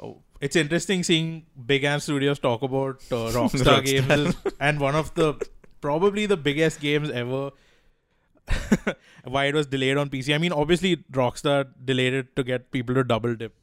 [0.00, 3.84] uh, oh, it's interesting seeing Big Ant Studios talk about uh, Rockstar, Rockstar.
[3.84, 5.34] games, is- and one of the
[5.80, 7.50] probably the biggest games ever.
[9.24, 10.34] why it was delayed on PC?
[10.34, 13.54] I mean, obviously Rockstar delayed it to get people to double dip.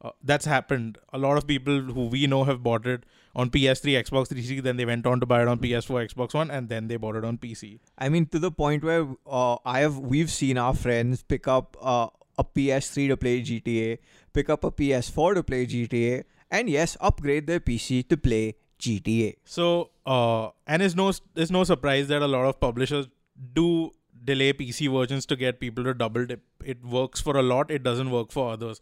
[0.00, 0.98] Uh, that's happened.
[1.12, 3.04] A lot of people who we know have bought it
[3.36, 6.50] on PS3, Xbox 360, then they went on to buy it on PS4, Xbox One,
[6.50, 7.78] and then they bought it on PC.
[7.98, 11.76] I mean, to the point where uh, I have we've seen our friends pick up
[11.80, 13.98] uh, a PS3 to play GTA,
[14.32, 19.36] pick up a PS4 to play GTA, and yes, upgrade their PC to play GTA.
[19.44, 23.08] So, uh, and it's no it's no surprise that a lot of publishers
[23.52, 23.90] do
[24.24, 26.42] delay PC versions to get people to double dip.
[26.64, 27.70] It works for a lot.
[27.70, 28.80] It doesn't work for others.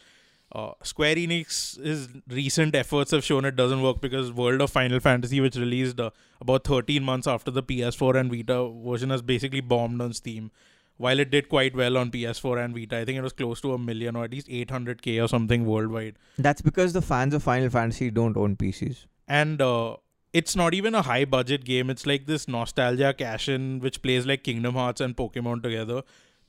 [0.54, 5.40] Uh, Square Enix's recent efforts have shown it doesn't work because World of Final Fantasy,
[5.40, 10.00] which released uh, about 13 months after the PS4 and Vita version, has basically bombed
[10.00, 10.50] on Steam.
[10.96, 13.72] While it did quite well on PS4 and Vita, I think it was close to
[13.72, 16.16] a million or at least 800k or something worldwide.
[16.38, 19.06] That's because the fans of Final Fantasy don't own PCs.
[19.26, 19.96] and uh,
[20.32, 24.26] it's not even a high budget game it's like this nostalgia cash in which plays
[24.26, 26.02] like kingdom hearts and pokemon together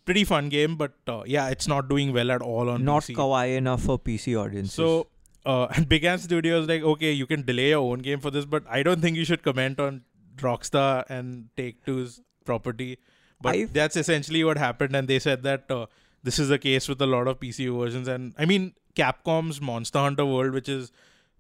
[0.06, 3.16] pretty fun game but uh, yeah it's not doing well at all on Not PC.
[3.16, 4.74] kawaii enough for PC audiences.
[4.74, 5.08] so
[5.46, 8.46] uh, and big ant studios like okay you can delay your own game for this
[8.46, 10.02] but i don't think you should comment on
[10.38, 12.98] rockstar and take two's property
[13.42, 15.86] but I've- that's essentially what happened and they said that uh,
[16.24, 20.00] this is the case with a lot of pc versions and i mean capcom's monster
[20.00, 20.92] hunter world which is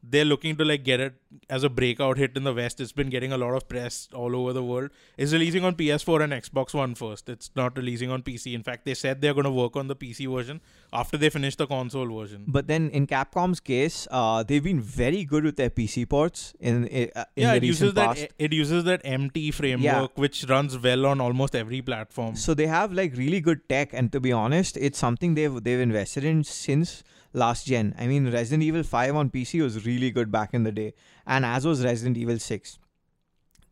[0.09, 1.15] they're looking to like get it
[1.49, 2.79] as a breakout hit in the west.
[2.79, 4.91] It's been getting a lot of press all over the world.
[5.17, 7.29] Is releasing on ps4 and xbox one first.
[7.29, 9.95] It's not releasing on pc in fact they said they're going to work on the
[9.95, 10.61] pc version
[10.93, 12.43] after they finish the console version.
[12.47, 16.87] But then in Capcom's case, uh, they've been very good with their PC ports in,
[16.87, 18.27] in, uh, in yeah, the it uses recent that past.
[18.39, 22.35] it uses that MT framework which runs well on almost every platform.
[22.35, 25.79] So they have like really good tech, and to be honest, it's something they've they've
[25.79, 27.03] invested in since
[27.35, 27.93] last gen.
[27.99, 30.93] I mean, Resident Evil Five on PC was really good back in the day,
[31.27, 32.79] and as was Resident Evil Six.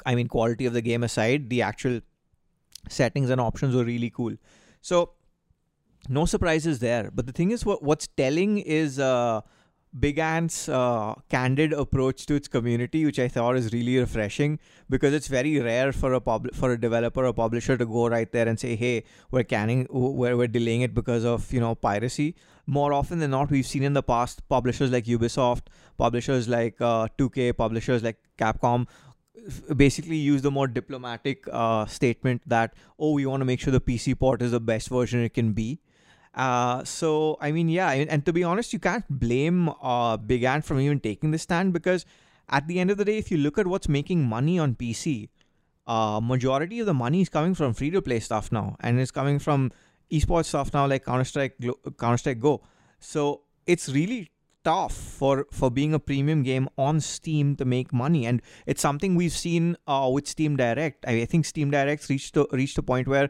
[0.06, 2.02] I mean, quality of the game aside, the actual
[2.90, 4.36] settings and options were really cool.
[4.82, 5.12] So
[6.10, 7.10] no surprises there.
[7.14, 9.42] But the thing is, what what's telling is uh,
[10.00, 15.14] Big Ant's uh, candid approach to its community, which I thought is really refreshing because
[15.14, 18.48] it's very rare for a pub- for a developer or publisher to go right there
[18.48, 22.92] and say, "Hey, we're canning, we're we're delaying it because of you know piracy." More
[22.94, 25.64] often than not, we've seen in the past publishers like Ubisoft,
[25.98, 28.88] publishers like uh, 2K, publishers like Capcom
[29.76, 33.82] basically use the more diplomatic uh, statement that oh we want to make sure the
[33.82, 35.80] pc port is the best version it can be
[36.36, 40.66] uh, so i mean yeah and, to be honest you can't blame uh, big ant
[40.66, 42.06] from even taking this stand because
[42.50, 45.30] at the end of the day if you look at what's making money on pc
[45.88, 48.76] uh, majority of the money is coming from free to play stuff now.
[48.80, 49.72] And it's coming from
[50.12, 52.62] esports stuff now like counter-strike Glo- counter-strike go.
[53.00, 54.30] So it's really
[54.64, 58.26] tough for for being a premium game on steam to make money.
[58.26, 61.06] And it's something we've seen uh, with steam direct.
[61.06, 63.30] I, I think steam direct reached a, reached a point where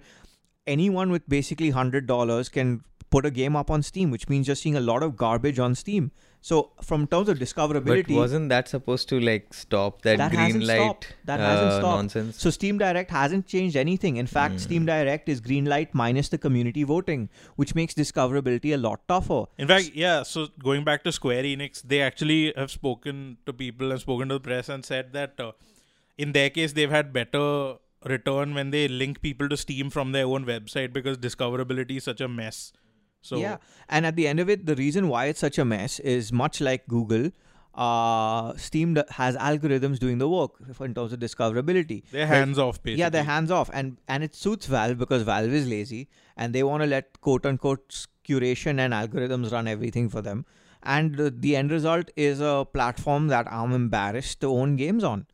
[0.67, 2.83] anyone with basically $100 can
[3.15, 5.75] put a game up on steam which means you're seeing a lot of garbage on
[5.85, 6.11] steam
[6.47, 6.55] so
[6.87, 10.41] from terms of discoverability, But discoverability wasn't that supposed to like stop that, That green
[10.41, 11.05] hasn't light stopped.
[11.29, 11.97] That hasn't uh, stopped.
[11.99, 12.41] nonsense?
[12.45, 14.17] So Steam Direct hasn't changed anything.
[14.17, 14.63] In fact, Hmm.
[14.65, 19.39] Steam Direct is Greenlight minus the community voting, which makes discoverability a lot tougher.
[19.57, 20.23] In fact, yeah.
[20.23, 24.35] So going back to Square Enix, they actually have spoken to people and spoken to
[24.41, 25.53] the press and said that uh,
[26.17, 27.47] in their case they've had better
[28.03, 32.19] return when they link people to Steam from their own website because discoverability is such
[32.19, 32.73] a mess.
[33.29, 33.57] So yeah,
[33.89, 36.61] and at the end of it, the reason why it's such a mess is much
[36.69, 37.31] like Google.
[37.83, 40.57] uh, Steam has algorithms doing the work
[40.87, 41.95] in terms of discoverability.
[42.11, 42.99] They're hands off, basically.
[42.99, 46.01] Yeah, they're hands off, and and it suits Valve because Valve is lazy
[46.37, 47.97] and they want to let quote unquote
[48.29, 50.45] curation and algorithms run everything for them.
[50.83, 55.25] And uh, the end result is a platform that I'm embarrassed to own games on,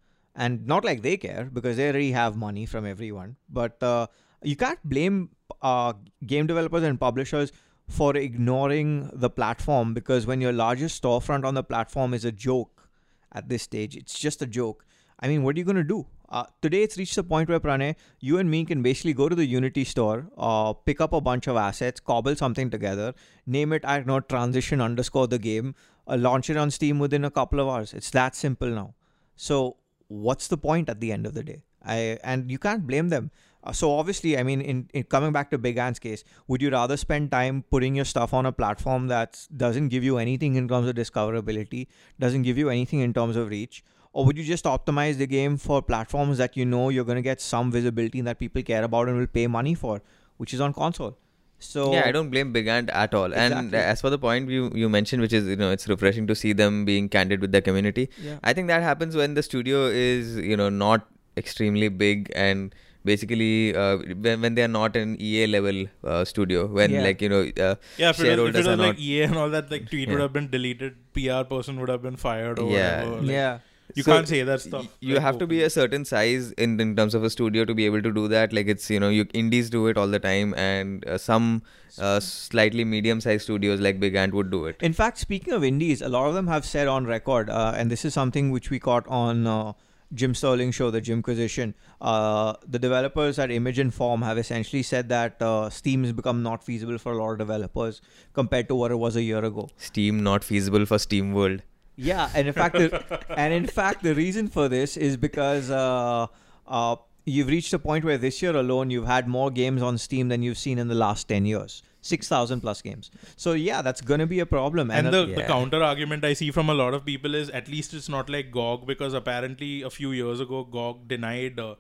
[0.48, 3.36] and not like they care because they already have money from everyone.
[3.62, 4.08] But uh,
[4.44, 5.30] you can't blame
[5.62, 5.94] uh,
[6.26, 7.52] game developers and publishers
[7.90, 12.88] for ignoring the platform because when your largest storefront on the platform is a joke
[13.32, 14.86] at this stage, it's just a joke.
[15.20, 16.06] I mean, what are you going to do?
[16.30, 19.36] Uh, today, it's reached the point where Pranay, you and me can basically go to
[19.36, 23.16] the Unity store, uh, pick up a bunch of assets, cobble something together,
[23.48, 25.74] name it, I know, transition underscore the game,
[26.08, 27.94] uh, launch it on Steam within a couple of hours.
[27.94, 28.94] It's that simple now.
[29.36, 31.64] So, what's the point at the end of the day?
[31.84, 33.32] I and you can't blame them.
[33.64, 36.70] Uh, so obviously, I mean, in, in coming back to Big Ant's case, would you
[36.70, 40.68] rather spend time putting your stuff on a platform that doesn't give you anything in
[40.68, 41.88] terms of discoverability,
[42.20, 45.58] doesn't give you anything in terms of reach, or would you just optimize the game
[45.58, 49.10] for platforms that you know you're going to get some visibility that people care about
[49.10, 50.02] and will pay money for,
[50.38, 51.18] which is on console?
[51.60, 53.34] So yeah, I don't blame Big Ant at all.
[53.34, 56.36] And as for the point you you mentioned, which is you know it's refreshing to
[56.36, 58.10] see them being candid with the community.
[58.22, 58.40] Yeah.
[58.44, 62.74] I think that happens when the studio is you know not extremely big and
[63.06, 67.04] basically uh, when, when they are not an EA level uh, studio when Yeah.
[67.04, 69.00] like you know uh, Yeah, if it was, if shareholders it are was like not
[69.00, 72.16] EA and all that, like tweet would have been deleted, PR person would have been
[72.16, 73.04] fired or Yeah.
[73.06, 73.22] whatever.
[73.22, 73.60] like, yeah.
[73.96, 74.86] You So, can't say that stuff.
[75.00, 77.74] You like, have to be a certain size in, in terms of a studio to
[77.74, 78.54] be able to do that.
[78.54, 81.64] Like it's you know you indies do it all the time, and uh, some
[81.98, 84.76] uh, slightly medium-sized studios like Big Ant would do it.
[84.82, 87.90] In fact, speaking of indies, a lot of them have said on record, uh, and
[87.90, 89.74] this is something which we caught on uh,
[90.14, 91.76] Jim Sterling show, the Jimquisition.
[92.02, 96.42] Uh, the developers at Image and Form have essentially said that uh, Steam has become
[96.42, 98.02] not feasible for a lot of developers
[98.34, 99.70] compared to what it was a year ago.
[99.78, 101.62] Steam not feasible for SteamWorld.
[101.96, 106.28] Yeah, and in fact, the, and in fact, the reason for this is because uh,
[106.66, 106.96] uh,
[107.30, 110.42] you've reached a point where this year alone you've had more games on Steam than
[110.44, 111.84] you've seen in the last ten years.
[112.02, 113.12] Six thousand plus games.
[113.36, 114.90] So yeah, that's gonna be a problem.
[114.92, 115.48] And a- the, the Yeah.
[115.48, 118.52] counter argument I see from a lot of people is at least it's not like
[118.52, 121.76] GOG because apparently a few years ago GOG denied uh,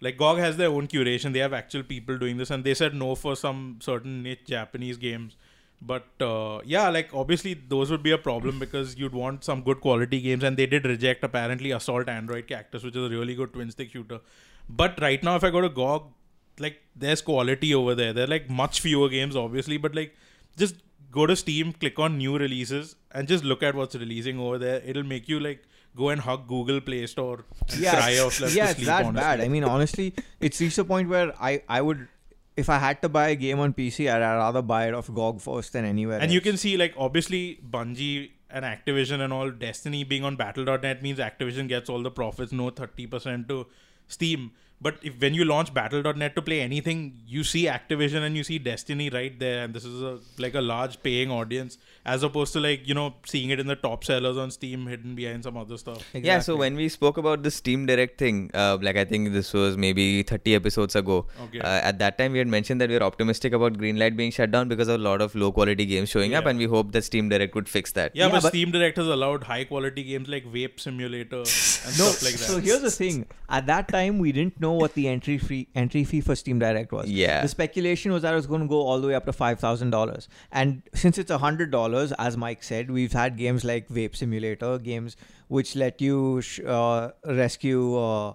[0.00, 1.32] like GOG has their own curation.
[1.32, 4.98] They have actual people doing this, and they said no for some certain niche Japanese
[4.98, 5.36] games.
[5.80, 9.80] But uh, yeah, like obviously those would be a problem because you'd want some good
[9.80, 13.52] quality games, and they did reject apparently Assault Android Cactus, which is a really good
[13.52, 14.20] twin stick shooter.
[14.68, 16.10] But right now, if I go to GOG,
[16.58, 18.12] like there's quality over there.
[18.12, 20.14] There are like much fewer games, obviously, but like
[20.56, 20.76] just
[21.10, 24.80] go to Steam, click on new releases, and just look at what's releasing over there.
[24.84, 25.62] It'll make you like
[25.96, 28.86] go and hug Google Play Store and cry out yeah, it's sleep.
[28.86, 29.20] that honestly.
[29.20, 29.40] bad.
[29.40, 32.08] I mean, honestly, it's reached a point where I, I would,
[32.56, 35.40] if I had to buy a game on PC, I'd rather buy it off GOG
[35.40, 36.20] first than anywhere.
[36.20, 41.02] and you can see like obviously Bungie and Activision and all Destiny being on Battle.net
[41.02, 43.66] means Activision gets all the profits, no thirty percent to
[44.08, 44.52] Steam.
[44.80, 48.58] But if when you launch Battle.net to play anything, you see Activision and you see
[48.58, 52.60] Destiny right there, and this is a like a large paying audience, as opposed to
[52.60, 55.76] like you know seeing it in the top sellers on Steam, hidden behind some other
[55.78, 56.02] stuff.
[56.12, 59.52] Yeah, so when we spoke about the Steam Direct thing, uh, like I think this
[59.52, 61.26] was maybe 30 episodes ago.
[61.44, 61.60] Okay.
[61.60, 64.50] Uh, at that time, we had mentioned that we were optimistic about Greenlight being shut
[64.50, 67.02] down because of a lot of low quality games showing up, and we hope that
[67.04, 68.14] Steam Direct would fix that.
[68.14, 71.44] Yeah, Yeah, but, but- Steam Direct has allowed high quality games like Vape Simulator and
[71.98, 72.38] No, stuff like that.
[72.50, 73.26] so here's the thing.
[73.48, 76.92] At that time, we didn't know what the entry fee entry fee for Steam Direct
[76.92, 77.10] was.
[77.10, 77.42] Yeah.
[77.42, 79.60] The speculation was that it was going to go all the way up to five
[79.60, 80.28] thousand dollars.
[80.52, 85.16] And since it's hundred dollars, as Mike said, we've had games like Vape Simulator, games
[85.48, 88.32] which let you sh- uh, rescue uh,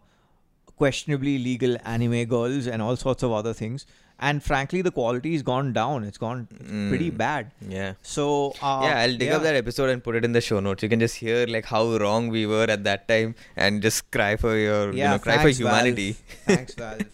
[0.77, 3.85] questionably legal anime girls and all sorts of other things.
[4.21, 6.03] And frankly, the quality has gone down.
[6.03, 7.17] It's gone it's pretty Mm.
[7.17, 7.51] bad.
[7.75, 7.93] Yeah.
[8.01, 10.83] So uh, yeah, I'll dig up that episode and put it in the show notes.
[10.83, 14.35] You can just hear like how wrong we were at that time and just cry
[14.35, 16.11] for your, Yeah, you know, cry for humanity.
[16.11, 16.57] Valve.
[16.57, 17.01] Thanks, Valve.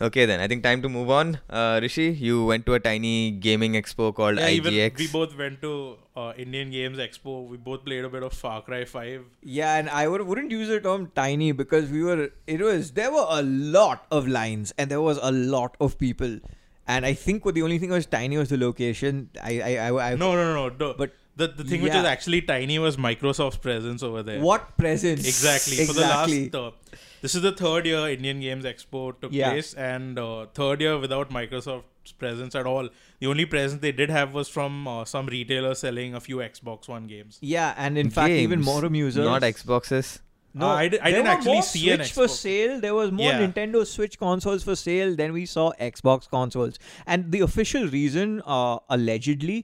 [0.00, 1.38] okay, then I think time to move on.
[1.48, 4.98] Uh, Rishi, you went to a tiny gaming expo called yeah, even IGX.
[4.98, 7.46] we both went to uh, Indian Games Expo.
[7.46, 9.24] We both played a bit of Far Cry Five.
[9.42, 13.12] Yeah, and I would, wouldn't use the term tiny because we were, it was, there
[13.12, 16.40] were a lot of lines and there was a lot of people.
[16.86, 19.30] And I think what the only thing was tiny was the location.
[19.42, 20.94] I, I, I, I No, no, no, no.
[20.94, 22.02] But the the thing which yeah.
[22.02, 24.40] was actually tiny was Microsoft's presence over there.
[24.40, 25.26] what presence?
[25.26, 25.80] Exactly.
[25.80, 26.48] Exactly.
[26.50, 29.50] For the last, uh, this is the third year Indian Games Expo took Yeah.
[29.52, 32.88] place, and uh, third year without Microsoft's presence at all.
[33.20, 36.88] The only presence they did have was from uh, some retailer selling a few Xbox
[36.96, 37.38] One games.
[37.54, 39.24] yeah, and in fact, even more users.
[39.32, 40.12] Not Xboxes.
[40.62, 42.74] No, Uh, I di- I there didn't were actually more see an Switch for sale.
[42.82, 43.40] There was more Yeah.
[43.44, 46.78] Nintendo Switch consoles for sale than we saw Xbox consoles.
[47.14, 49.56] And the official reason, uh, allegedly,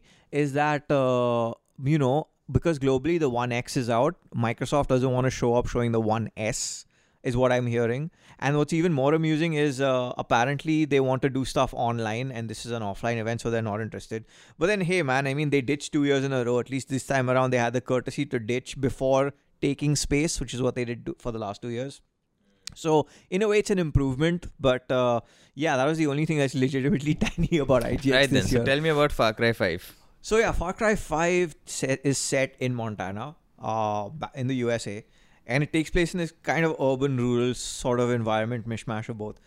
[0.45, 1.53] is that uh,
[1.95, 2.17] you know
[2.59, 4.17] because globally the One X is out,
[4.49, 6.85] Microsoft doesn't want to show up showing the One S,
[7.23, 8.11] is what I'm hearing.
[8.39, 12.49] And what's even more amusing is uh, apparently they want to do stuff online, and
[12.49, 14.25] this is an offline event, so they're not interested.
[14.59, 16.59] But then, hey, man, I mean, they ditched two years in a row.
[16.59, 20.55] At least this time around, they had the courtesy to ditch before taking space, which
[20.55, 22.01] is what they did for the last two years.
[22.75, 25.21] So in a way, it's an improvement, but uh,
[25.55, 28.65] yeah, that was the only thing that's legitimately tiny about IGX right then, this so
[28.65, 29.97] tell me about Far Cry 5.
[30.23, 35.05] So yeah, Far Cry 5 set, is set in Montana, uh, in the USA,
[35.51, 39.19] and it takes place in this kind of urban rural sort of environment, mishmash of
[39.19, 39.41] both.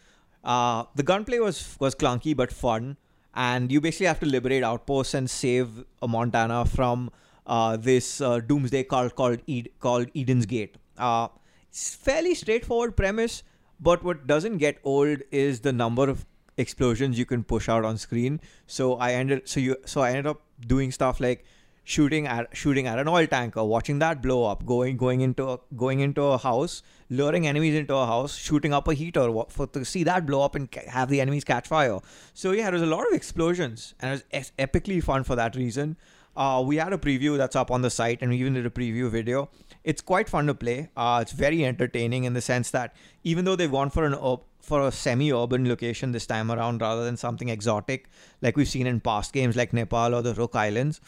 [0.43, 2.97] Uh, the gunplay was was clunky but fun,
[3.33, 7.09] and you basically have to liberate outposts and save uh, Montana from
[7.47, 10.77] uh, this uh, doomsday cult called Ed- called Eden's Gate.
[10.97, 11.29] Uh,
[11.69, 13.41] it's fairly straightforward premise,
[13.79, 16.25] but what doesn't get old is the number of
[16.57, 18.39] explosions you can push out on screen.
[18.67, 20.41] So I ended so you so I ended up
[20.75, 21.45] doing stuff like
[21.83, 25.59] shooting at shooting at an oil tanker, watching that blow up, going going into a,
[25.75, 29.83] going into a house, luring enemies into a house, shooting up a heater for to
[29.83, 31.99] see that blow up and have the enemies catch fire.
[32.33, 35.55] So yeah, there was a lot of explosions, and it was epically fun for that
[35.55, 35.97] reason.
[36.35, 38.69] Uh, we had a preview that's up on the site, and we even did a
[38.69, 39.49] preview video.
[39.83, 40.89] It's quite fun to play.
[40.97, 44.39] Uh, it's very entertaining in the sense that even though they've gone for an ur-
[44.61, 48.07] for a semi-urban location this time around rather than something exotic
[48.41, 51.01] like we've seen in past games like Nepal or the Rook Islands,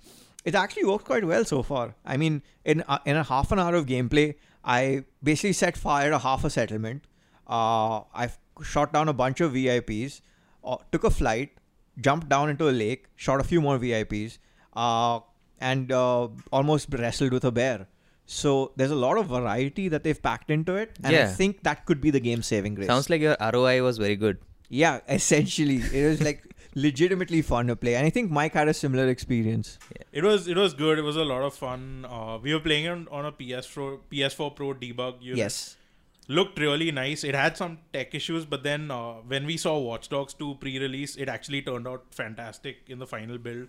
[0.45, 1.95] it actually worked quite well so far.
[2.05, 6.09] I mean, in uh, in a half an hour of gameplay, I basically set fire
[6.11, 7.03] to half a settlement.
[7.47, 10.21] Uh, I've shot down a bunch of VIPs,
[10.63, 11.51] uh, took a flight,
[11.99, 14.37] jumped down into a lake, shot a few more VIPs,
[14.75, 15.19] uh,
[15.59, 17.87] and uh, almost wrestled with a bear.
[18.25, 21.85] So there's a lot of variety that they've packed into it, and I think that
[21.85, 22.87] could be the game saving grace.
[22.87, 24.39] Sounds like your ROI was very good.
[24.69, 28.73] yeah, essentially, it was like legitimately fun to play, and I think Mike had a
[28.73, 29.79] similar experience.
[30.11, 30.99] It was it was good.
[30.99, 32.05] It was a lot of fun.
[32.07, 35.37] Uh, we were playing it on a PS4 PS4 Pro debug unit.
[35.37, 35.77] Yes.
[36.27, 37.23] looked really nice.
[37.23, 41.15] It had some tech issues, but then uh, when we saw Watch Dogs 2 pre-release,
[41.17, 43.67] it actually turned out fantastic in the final build.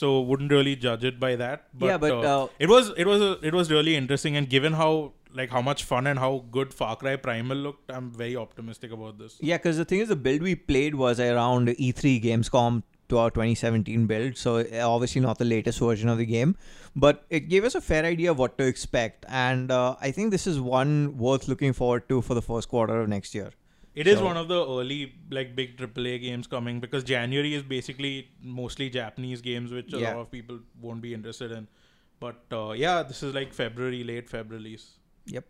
[0.00, 1.68] So wouldn't really judge it by that.
[1.72, 4.50] But, Yeah, but, uh, uh, it was it was a, it was really interesting, and
[4.50, 8.36] given how like how much fun and how good Far Cry Primal looked, I'm very
[8.36, 9.36] optimistic about this.
[9.40, 13.30] Yeah, because the thing is, the build we played was around E3 Gamescom to our
[13.30, 16.56] 2017 build, so uh, obviously not the latest version of the game,
[16.96, 20.30] but it gave us a fair idea of what to expect, and uh, I think
[20.30, 23.50] this is one worth looking forward to for the first quarter of next year.
[23.94, 27.62] It is So- one of the early like big AAA games coming because January is
[27.62, 30.14] basically mostly Japanese games, which a Yeah.
[30.14, 31.68] lot of people won't be interested in.
[32.18, 34.94] But uh, yeah, this is like February, late Feb release.
[35.26, 35.44] Yep.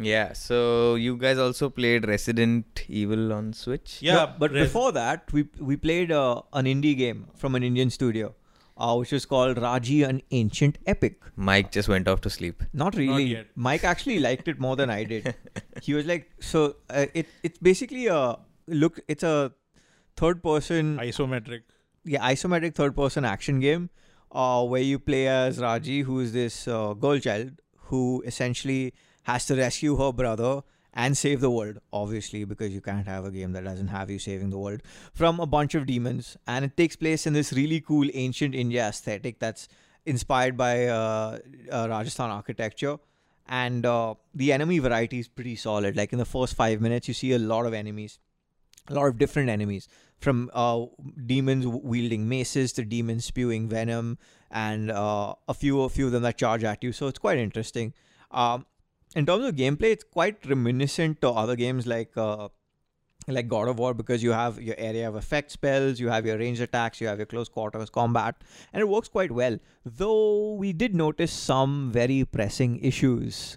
[0.00, 3.98] Yeah, so you guys also played Resident Evil on Switch?
[4.00, 7.64] Yeah, No, but Res- before that, we we played uh, an indie game from an
[7.64, 8.34] Indian studio,
[8.76, 11.20] uh, which was called Raji, an Ancient Epic.
[11.34, 12.62] Mike just went off to sleep.
[12.72, 13.24] Not really.
[13.24, 13.46] yet.
[13.56, 15.34] Mike actually liked it more than I did.
[15.82, 18.36] he was like, so uh, it it's basically a
[18.68, 19.00] look.
[19.08, 19.52] It's a
[20.16, 21.62] third person, isometric.
[22.04, 23.90] yeah, isometric third person action game,
[24.30, 27.50] uh, where you play as Raji, who is this uh, girl child
[27.90, 28.94] who essentially
[29.28, 30.52] has to rescue her brother
[30.94, 31.80] and save the world.
[31.92, 34.80] Obviously, because you can't have a game that doesn't have you saving the world
[35.14, 38.88] from a bunch of demons, and it takes place in this really cool ancient India
[38.88, 39.68] aesthetic that's
[40.06, 41.38] inspired by uh,
[41.70, 42.96] uh, Rajasthan architecture.
[43.50, 45.96] And uh, the enemy variety is pretty solid.
[45.96, 48.18] Like in the first five minutes, you see a lot of enemies,
[48.88, 49.88] a lot of different enemies,
[50.18, 50.84] from uh,
[51.26, 54.18] demons wielding maces to demons spewing venom,
[54.50, 56.92] and uh, a few a few of them that charge at you.
[56.92, 57.94] So it's quite interesting.
[58.30, 58.66] Um,
[59.14, 62.48] in terms of gameplay, it's quite reminiscent to other games like uh,
[63.26, 66.38] like God of War because you have your area of effect spells, you have your
[66.38, 68.36] ranged attacks, you have your close quarters combat,
[68.72, 69.58] and it works quite well.
[69.84, 73.56] Though we did notice some very pressing issues.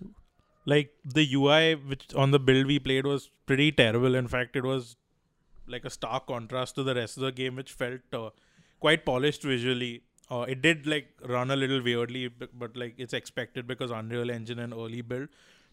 [0.66, 4.16] Like the UI, which on the build we played was pretty terrible.
[4.16, 4.96] In fact, it was
[5.68, 8.30] like a stark contrast to the rest of the game, which felt uh,
[8.80, 10.04] quite polished visually.
[10.32, 14.32] Uh, it did like run a little weirdly, but, but like it's expected because Unreal
[14.32, 15.28] Engine and early build.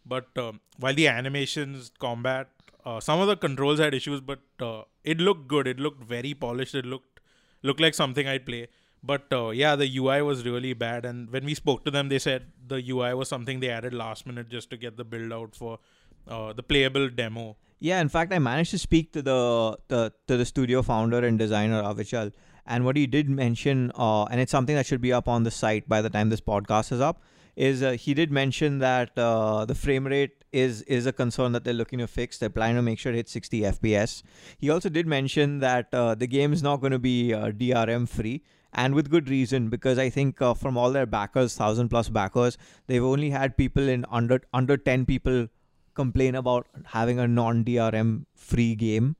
[0.04, 2.48] But um, while the animations, combat,
[2.84, 5.68] uh, some of the controls had issues, but uh, it looked good.
[5.68, 6.74] It looked very polished.
[6.74, 7.20] It looked
[7.62, 8.68] looked like something I'd play.
[9.02, 11.04] But uh, yeah, the UI was really bad.
[11.04, 14.26] And when we spoke to them, they said the UI was something they added last
[14.26, 15.78] minute just to get the build out for
[16.26, 17.56] uh, the playable demo.
[17.80, 21.38] Yeah, in fact, I managed to speak to the, the to the studio founder and
[21.38, 22.32] designer Avichal,
[22.68, 25.50] and what he did mention, uh, and it's something that should be up on the
[25.50, 27.22] site by the time this podcast is up,
[27.56, 31.64] is uh, he did mention that uh, the frame rate is is a concern that
[31.64, 32.38] they're looking to fix.
[32.38, 34.22] They're planning to make sure it hits 60 FPS.
[34.58, 38.08] He also did mention that uh, the game is not going to be uh, DRM
[38.08, 42.10] free, and with good reason because I think uh, from all their backers, thousand plus
[42.10, 45.48] backers, they've only had people in under under ten people
[45.94, 49.16] complain about having a non DRM free game.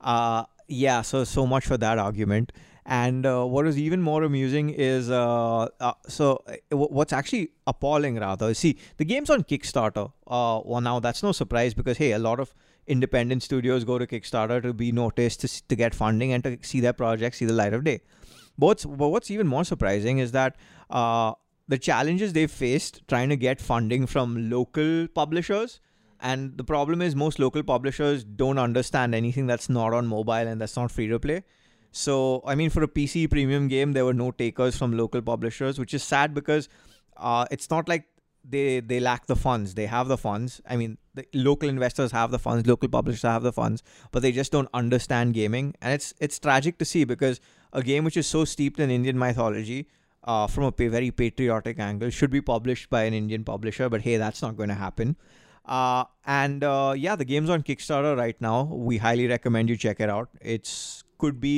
[0.00, 2.52] Uh, yeah, so so much for that argument.
[2.84, 8.18] And uh, what is even more amusing is uh, uh, so uh, what's actually appalling
[8.18, 8.52] rather.
[8.54, 10.12] See, the game's on Kickstarter.
[10.26, 12.52] Uh, well, now that's no surprise because hey, a lot of
[12.88, 16.80] independent studios go to Kickstarter to be noticed, to, to get funding, and to see
[16.80, 18.00] their projects see the light of day.
[18.58, 20.56] But what's, but what's even more surprising is that
[20.90, 21.34] uh,
[21.68, 25.80] the challenges they've faced trying to get funding from local publishers.
[26.20, 30.60] And the problem is, most local publishers don't understand anything that's not on mobile and
[30.60, 31.44] that's not free to play.
[31.92, 35.78] So, I mean, for a PC premium game, there were no takers from local publishers,
[35.78, 36.68] which is sad because
[37.18, 38.06] uh, it's not like
[38.48, 39.74] they they lack the funds.
[39.74, 40.60] They have the funds.
[40.68, 44.32] I mean, the local investors have the funds, local publishers have the funds, but they
[44.32, 47.40] just don't understand gaming, and it's it's tragic to see because
[47.72, 49.88] a game which is so steeped in Indian mythology.
[50.24, 54.16] Uh, from a very patriotic angle, should be published by an Indian publisher, but hey,
[54.18, 55.16] that's not going to happen.
[55.64, 58.62] Uh, and uh, yeah, the game's on Kickstarter right now.
[58.62, 60.28] We highly recommend you check it out.
[60.40, 61.56] It's could be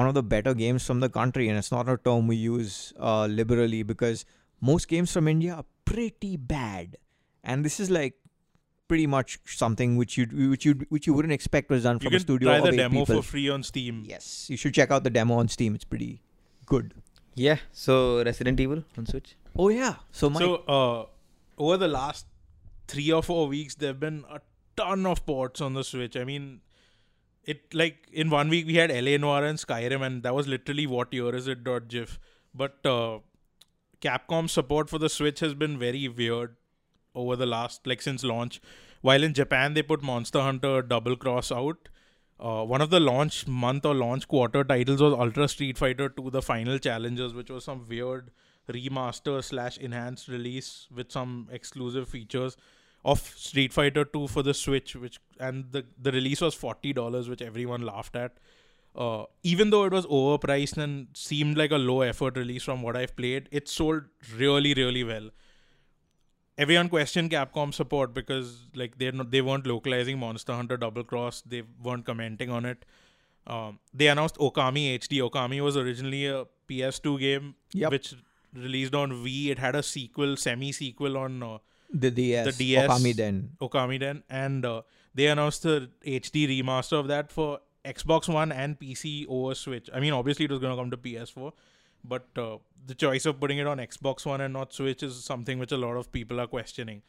[0.00, 2.76] one of the better games from the country, and it's not a term we use
[3.12, 4.24] uh, liberally because
[4.72, 6.96] most games from India are pretty bad,
[7.52, 8.14] and this is like
[8.92, 12.08] pretty much something which you which you which you wouldn't expect was done You from
[12.08, 13.22] a can studio try the demo people.
[13.22, 14.02] for free on Steam.
[14.14, 15.74] Yes, you should check out the demo on Steam.
[15.80, 16.10] It's pretty
[16.74, 16.94] good.
[17.34, 17.58] Yeah.
[17.84, 17.94] So
[18.30, 19.36] Resident Evil on Switch.
[19.56, 22.26] Oh yeah, so my So uh, over the last
[22.88, 24.40] three or four weeks, there've been a
[24.76, 26.16] ton of ports on the Switch.
[26.16, 26.60] I mean,
[27.44, 30.86] it like in one week we had LA Noire and Skyrim, and that was literally
[30.86, 31.64] what year is it?
[31.64, 32.18] Dot GIF.
[32.54, 33.18] But uh,
[34.00, 36.56] Capcom's support for the Switch has been very weird
[37.14, 38.60] over the last like since launch.
[39.00, 41.88] While in Japan they put Monster Hunter Double Cross out.
[42.40, 46.30] Uh, one of the launch month or launch quarter titles was Ultra Street Fighter 2
[46.30, 48.32] The Final Challengers, which was some weird
[48.68, 52.56] remaster slash enhanced release with some exclusive features
[53.04, 57.28] of Street Fighter 2 for the Switch, which and the the release was forty dollars,
[57.28, 58.36] which everyone laughed at.
[58.94, 62.96] Uh, even though it was overpriced and seemed like a low effort release from what
[62.96, 64.02] I've played, it sold
[64.36, 65.30] really really well.
[66.58, 71.42] Everyone questioned Capcom support because like they're not they weren't localizing Monster Hunter Double Cross,
[71.42, 72.84] they weren't commenting on it.
[73.46, 75.18] Um, they announced Okami HD.
[75.28, 77.90] Okami was originally a PS2 game, Yep.
[77.90, 78.14] which
[78.54, 79.48] released on Wii.
[79.48, 81.58] It had a sequel, semi sequel on uh,
[81.92, 83.48] the DS, the DS Okamiden.
[83.60, 84.82] Okami Den, and uh,
[85.14, 89.90] they announced the HD remaster of that for Xbox One and PC over Switch.
[89.92, 91.52] I mean, obviously it was going to come to PS4,
[92.04, 95.58] but uh, the choice of putting it on Xbox One and not Switch is something
[95.58, 97.02] which a lot of people are questioning.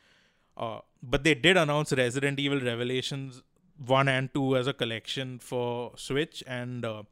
[0.56, 3.42] Uh, but they did announce Resident Evil Revelations
[3.86, 7.04] 1 and 2 as a collection for Switch, and uh,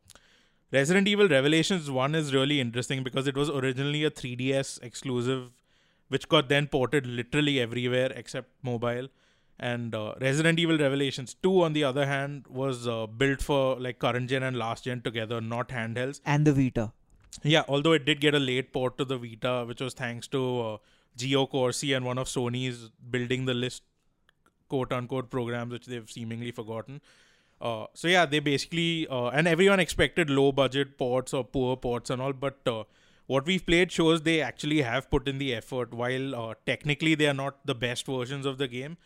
[0.71, 5.51] Resident Evil Revelations 1 is really interesting because it was originally a 3DS exclusive,
[6.11, 9.07] which got then ported literally everywhere except mobile.
[9.57, 13.99] And uh, Resident Evil Revelations 2, on the other hand, was uh, built for like
[13.99, 16.19] current gen and last gen together, not handhelds.
[16.25, 16.91] and the Vita.
[17.43, 20.41] Yeah, although it did get a late port to the Vita, which was thanks to
[20.61, 20.77] uh,
[21.17, 23.83] Gio Corsi and one of Sony's building the list
[24.67, 26.99] quote unquote programs, which they've seemingly forgotten.
[27.61, 32.09] Uh, so yeah, they basically uh, and everyone expected low budget ports or poor ports
[32.09, 32.83] and all, but uh,
[33.31, 35.93] what we've played shows they actually have put in the effort.
[35.93, 38.97] While uh, technically they are not the best versions of the game,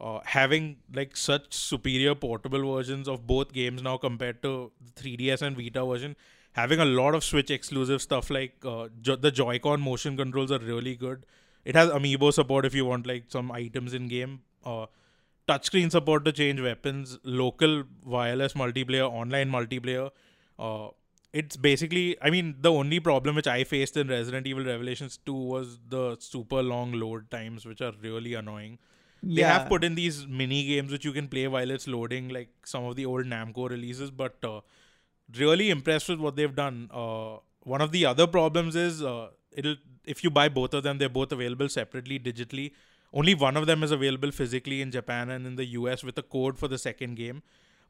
[0.00, 5.42] uh, having like such superior portable versions of both games now compared to the 3DS
[5.42, 6.16] and Vita version,
[6.52, 10.60] having a lot of Switch exclusive stuff like uh, jo- the Joy-Con motion controls are
[10.60, 11.26] really good.
[11.64, 14.40] It has amiibo support if you want like some items in game.
[14.64, 14.86] Uh,
[15.48, 20.10] touchscreen support to change weapons, local wireless multiplayer, online multiplayer.
[21.32, 25.32] It's basically, I mean, the only problem which I faced in Resident Evil Revelations 2
[25.32, 28.78] was the super long load times, which are really annoying.
[29.22, 32.48] They have put in these mini games which you can play while it's loading, like
[32.64, 34.60] some of the old Namco releases, but uh,
[35.36, 36.90] really impressed with what they've done.
[36.92, 40.98] Uh, one of the other problems is uh, it'll if you buy both of them,
[40.98, 42.72] they're both available separately digitally.
[43.12, 46.22] Only one of them is available physically in Japan and in the US with a
[46.22, 47.42] code for the second game.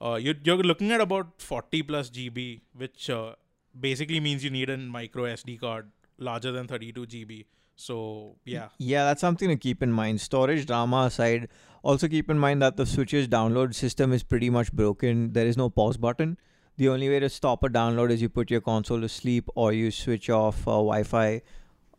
[0.02, 3.34] Uh, you're, you're looking at about 40 plus GB, which uh,
[3.78, 7.44] basically means you need a micro SD card larger than 32 GB.
[7.76, 10.20] So yeah, Yeah, that's something to keep in mind.
[10.20, 11.48] Storage drama aside,
[11.82, 15.32] also keep in mind that the Switch's download system is pretty much broken.
[15.32, 16.36] There is no pause button.
[16.76, 19.72] The only way to stop a download is you put your console to sleep or
[19.72, 21.42] you switch off uh, Wi-Fi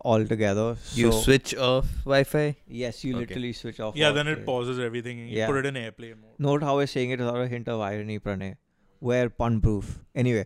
[0.04, 0.76] altogether.
[0.94, 2.56] You So- switch off Wi-Fi.
[2.68, 3.20] Yes, you Okay.
[3.26, 3.96] literally switch off.
[3.96, 4.46] yeah, then it Wi-Fi.
[4.52, 5.20] pauses everything.
[5.22, 5.48] and You Yeah.
[5.48, 6.40] put it in airplane mode.
[6.40, 8.56] Note how I was saying it without a hint of irony, Pranay.
[9.02, 10.00] We're pun proof.
[10.16, 10.46] Anyway,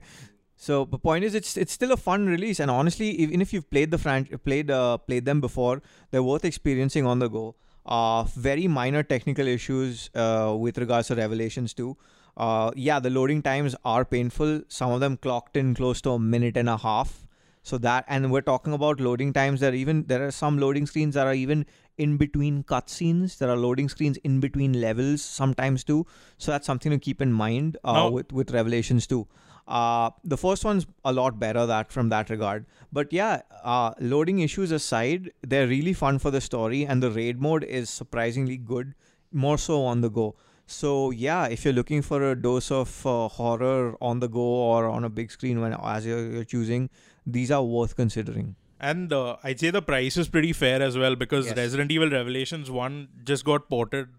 [0.60, 3.70] So the point is, it's it's still a fun release, and honestly, even if you've
[3.70, 7.43] played the fran- played uh, played them before, they're worth experiencing on the go.
[7.86, 11.95] Uh, very minor technical issues uh, with regards to Revelations 2.
[12.36, 14.62] Uh, yeah, the loading times are painful.
[14.68, 17.26] Some of them clocked in close to a minute and a half.
[17.68, 20.86] So that, and we're talking about loading times that are even there are some loading
[20.86, 21.65] screens that are even
[21.97, 23.38] in between cutscenes.
[23.39, 26.05] There are loading screens in between levels sometimes too.
[26.38, 29.28] So that's something to keep in mind uh, with with Revelations too.
[29.68, 32.65] Uh, the first one's a lot better that from that regard.
[32.93, 37.41] But yeah, uh, loading issues aside, they're really fun for the story, and the raid
[37.41, 38.95] mode is surprisingly good,
[39.34, 40.36] more so on the go.
[40.70, 44.88] So yeah, if you're looking for a dose of uh, horror on the go or
[44.88, 46.89] on a big screen when as you're, you're choosing,
[47.36, 48.55] these are worth considering.
[48.80, 51.57] And uh, I'd say the price is pretty fair as well because Yes.
[51.57, 54.09] Resident Evil Revelations 1 just got ported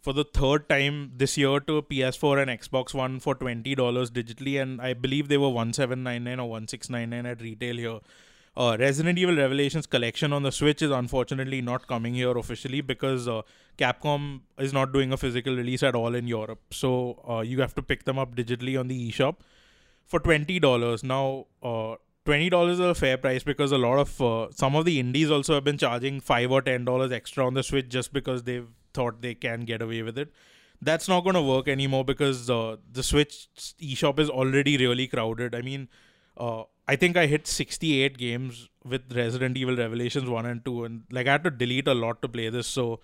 [0.00, 3.76] for the third time this year to PS4 and Xbox One for $20
[4.10, 4.60] digitally.
[4.60, 8.00] And I believe they were 1799 or 1699 at retail here.
[8.54, 13.28] Uh, Resident Evil Revelations collection on the Switch is unfortunately not coming here officially because
[13.28, 13.40] uh,
[13.78, 16.60] Capcom is not doing a physical release at all in Europe.
[16.70, 19.36] So uh, you have to pick them up digitally on the eShop
[20.04, 21.02] for twenty dollars.
[21.02, 21.94] Now, uh,
[22.24, 25.30] twenty dollars is a fair price because a lot of uh, some of the indies
[25.30, 28.68] also have been charging five or ten dollars extra on the Switch just because they've
[28.94, 30.32] thought they can get away with it.
[30.80, 33.48] That's not going to work anymore because uh, the Switch
[33.80, 35.54] eShop is already really crowded.
[35.54, 35.88] I mean,
[36.36, 41.04] uh, I think I hit sixty-eight games with Resident Evil Revelations one and two, and
[41.10, 43.00] like I had to delete a lot to play this, so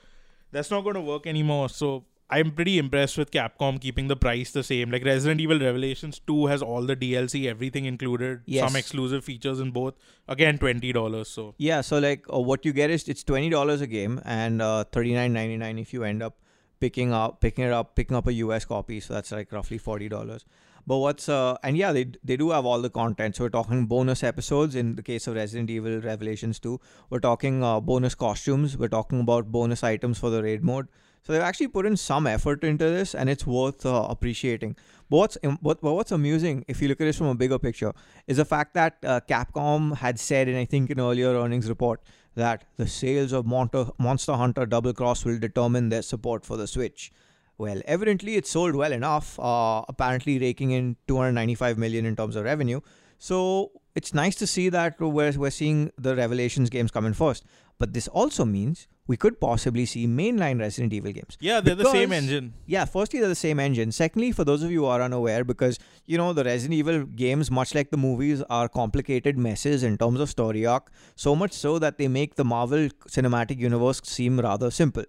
[0.51, 1.69] that's not going to work anymore.
[1.69, 4.91] So I'm pretty impressed with Capcom keeping the price the same.
[4.91, 8.67] Like Resident Evil Revelations 2 has all the DLC, everything included, Yes.
[8.67, 9.95] some exclusive features in both.
[10.29, 11.29] Again, twenty dollars.
[11.29, 14.61] So Yeah, so like uh, what you get is it's twenty dollars a game and
[14.61, 16.37] uh, thirty nine ninety nine if you end up
[16.81, 19.01] picking up picking it up picking up a US copy.
[19.01, 20.45] So that's like roughly forty dollars.
[20.87, 23.37] But what's uh and yeah they they do have all the content.
[23.37, 26.79] So we're talking bonus episodes in the case of Resident Evil Revelations two.
[27.09, 28.77] We're talking uh, bonus costumes.
[28.77, 30.89] We're talking about bonus items for the raid mode.
[31.23, 34.77] So they've actually put in some effort into this, and it's worth uh, appreciating.
[35.11, 37.93] But what's what, but what's amusing, if you look at this from a bigger picture,
[38.27, 42.01] is the fact that uh, Capcom had said, and I think in earlier earnings report,
[42.35, 46.67] that the sales of Monster, Monster Hunter Double Cross will determine their support for the
[46.67, 47.13] Switch.
[47.59, 52.45] Well, evidently it sold well enough, uh, apparently raking in 295 million in terms of
[52.45, 52.81] revenue.
[53.19, 57.45] So it's nice to see that we're, we're seeing the Revelations games come in first.
[57.79, 61.37] But this also means we could possibly see mainline Resident Evil games.
[61.41, 62.53] yeah, they're the same engine.
[62.67, 63.91] Yeah, firstly, they're the same engine.
[63.91, 67.51] Secondly, for those of you who are unaware, because you know the Resident Evil games,
[67.51, 70.93] much like the movies, are complicated messes in terms of story arc.
[71.17, 75.05] So much so that they make the Marvel Cinematic Universe seem rather simple.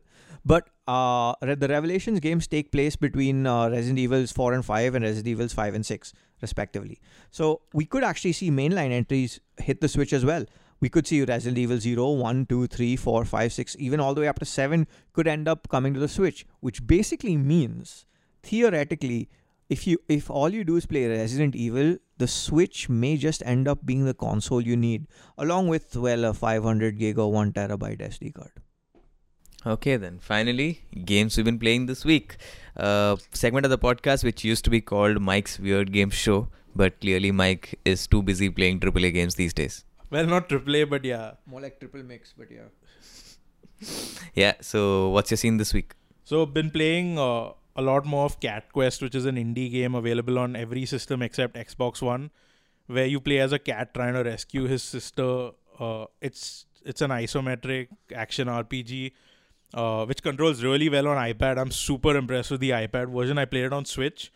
[0.46, 5.04] But uh, the Revelations games take place between uh, Resident Evils 4 and 5 and
[5.04, 7.02] Resident Evils 5 and 6, respectively.
[7.30, 10.46] So we could actually see mainline entries hit the Switch as well.
[10.80, 14.22] We could see Resident Evil 0, 1, 2, 3, 4, 5, 6, even all the
[14.22, 18.06] way up to 7 could end up coming to the Switch, which basically means
[18.44, 19.30] theoretically
[19.70, 23.68] if you if all you do is play Resident Evil, the Switch may just end
[23.68, 25.08] up being the console you need,
[25.38, 28.52] along with well a 500 gig or 1 terabyte SD card.
[29.66, 32.38] Okay, then finally, games we've been playing this week.
[32.78, 37.00] Uh, segment of the podcast which used to be called Mike's Weird Game Show, but
[37.02, 39.84] clearly Mike is too busy playing AAA games these days.
[40.12, 41.34] Well, not triple A, but yeah.
[41.46, 42.70] More like triple mix, but yeah.
[44.34, 45.94] Yeah, so what's your scene this week?
[46.24, 49.96] So been playing uh, a lot more of Cat Quest, which is an indie game
[49.96, 52.32] available on every system except Xbox One,
[52.88, 55.52] where you play as a cat trying to rescue his sister.
[55.80, 59.14] Uh, it's it's an isometric action RPG,
[59.74, 61.58] uh, which controls really well on iPad.
[61.58, 63.38] I'm super impressed with the iPad version.
[63.38, 64.32] I played it on Switch.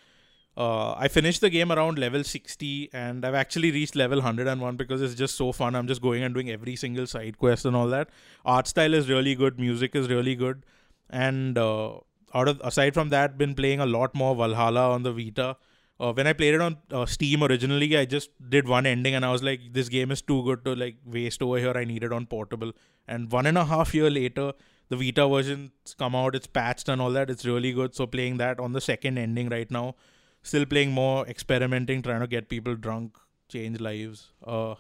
[0.56, 5.02] Uh, I finished the game around level 60 and I've actually reached level 101 because
[5.02, 5.76] it's just so fun.
[5.76, 8.10] I'm just going and doing every single side quest and all that.
[8.46, 10.64] Art style is really good, music is really good.
[11.10, 11.94] And uh,
[12.36, 15.58] out of aside from that been playing a lot more valhalla on the vita.
[16.00, 19.24] Uh, when i played it on uh, steam originally i just did one ending and
[19.24, 21.74] i was like this game is too good to like waste over here.
[21.76, 22.74] I need it on portable.
[23.08, 24.54] And one and a half year later
[24.90, 26.36] the vita version's come out.
[26.36, 27.30] It's patched and all that.
[27.30, 27.96] It's really good.
[27.96, 29.96] So playing that on the second ending right now
[30.44, 33.18] still playing more experimenting trying to get people drunk
[33.50, 34.76] change lives uh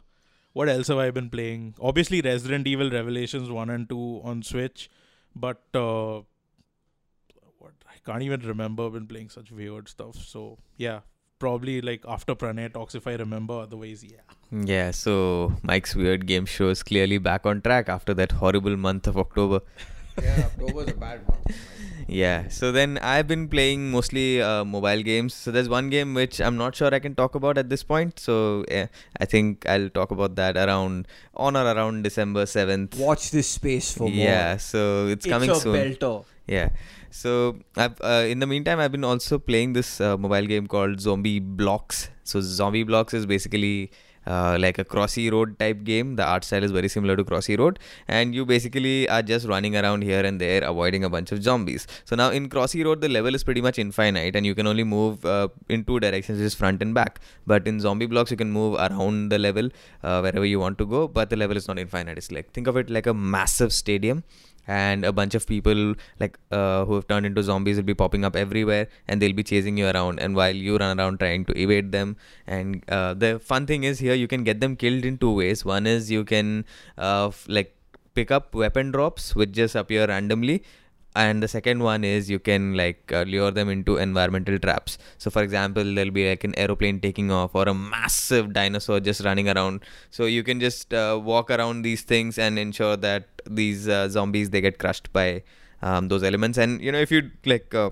[0.54, 4.90] what else have i been playing obviously resident evil revelations 1 and 2 on switch
[5.36, 6.22] but uh,
[7.58, 10.16] what I can't even remember been playing such weird stuff.
[10.16, 11.02] So yeah,
[11.40, 13.62] probably like after Pranay talks if I remember.
[13.62, 14.22] Otherwise, yeah.
[14.52, 19.08] Yeah, so Mike's Weird Game Show is clearly back on track after that horrible month
[19.08, 19.62] of October.
[20.22, 21.56] Yeah, October's a bad month.
[22.08, 22.48] Yeah.
[22.50, 25.34] So then I've been playing mostly uh, mobile games.
[25.34, 28.20] So there's one game which I'm not sure I can talk about at this point.
[28.20, 28.88] So yeah,
[29.20, 32.98] I think I'll talk about that around on or around December 7th.
[32.98, 34.12] Watch this space for more.
[34.12, 34.58] Yeah.
[34.58, 35.76] So it's, coming a soon.
[35.76, 36.26] belter.
[36.48, 36.70] Yeah.
[37.10, 41.00] So I've uh, in the meantime I've been also playing this uh, mobile game called
[41.00, 42.10] Zombie Blocks.
[42.24, 43.92] So Zombie Blocks is basically
[44.26, 46.16] uh, like a Crossy Road type game.
[46.16, 49.76] The art style is very similar to Crossy Road, and you basically are just running
[49.76, 51.88] around here and there, avoiding a bunch of zombies.
[52.06, 54.84] So now in Crossy Road, the level is pretty much infinite, and you can only
[54.84, 57.20] move uh, in two directions, just front and back.
[57.46, 59.70] But in Zombie Blocks, you can move around the level
[60.04, 62.18] uh, wherever you want to go, but the level is not infinite.
[62.18, 64.24] It's like think of it like a massive stadium
[64.68, 68.24] and a bunch of people like uh, who have turned into zombies will be popping
[68.24, 70.20] up everywhere and they'll be chasing you around.
[70.20, 72.18] And while you run around trying to evade them.
[72.48, 75.66] And uh, the fun thing is here you can get them killed in two ways.
[75.66, 76.66] One is you can
[76.98, 77.76] uh, f- like
[78.14, 80.64] pick up weapon drops which just appear randomly
[81.16, 84.98] and the second one is you can like uh, lure them into environmental traps.
[85.18, 89.24] So for example there'll be like an aeroplane taking off or a massive dinosaur just
[89.24, 89.82] running around.
[90.10, 94.50] So you can just uh, walk around these things and ensure that these uh, zombies
[94.50, 95.44] they get crushed by
[95.82, 96.58] um, those elements.
[96.58, 97.92] And you know if you like uh,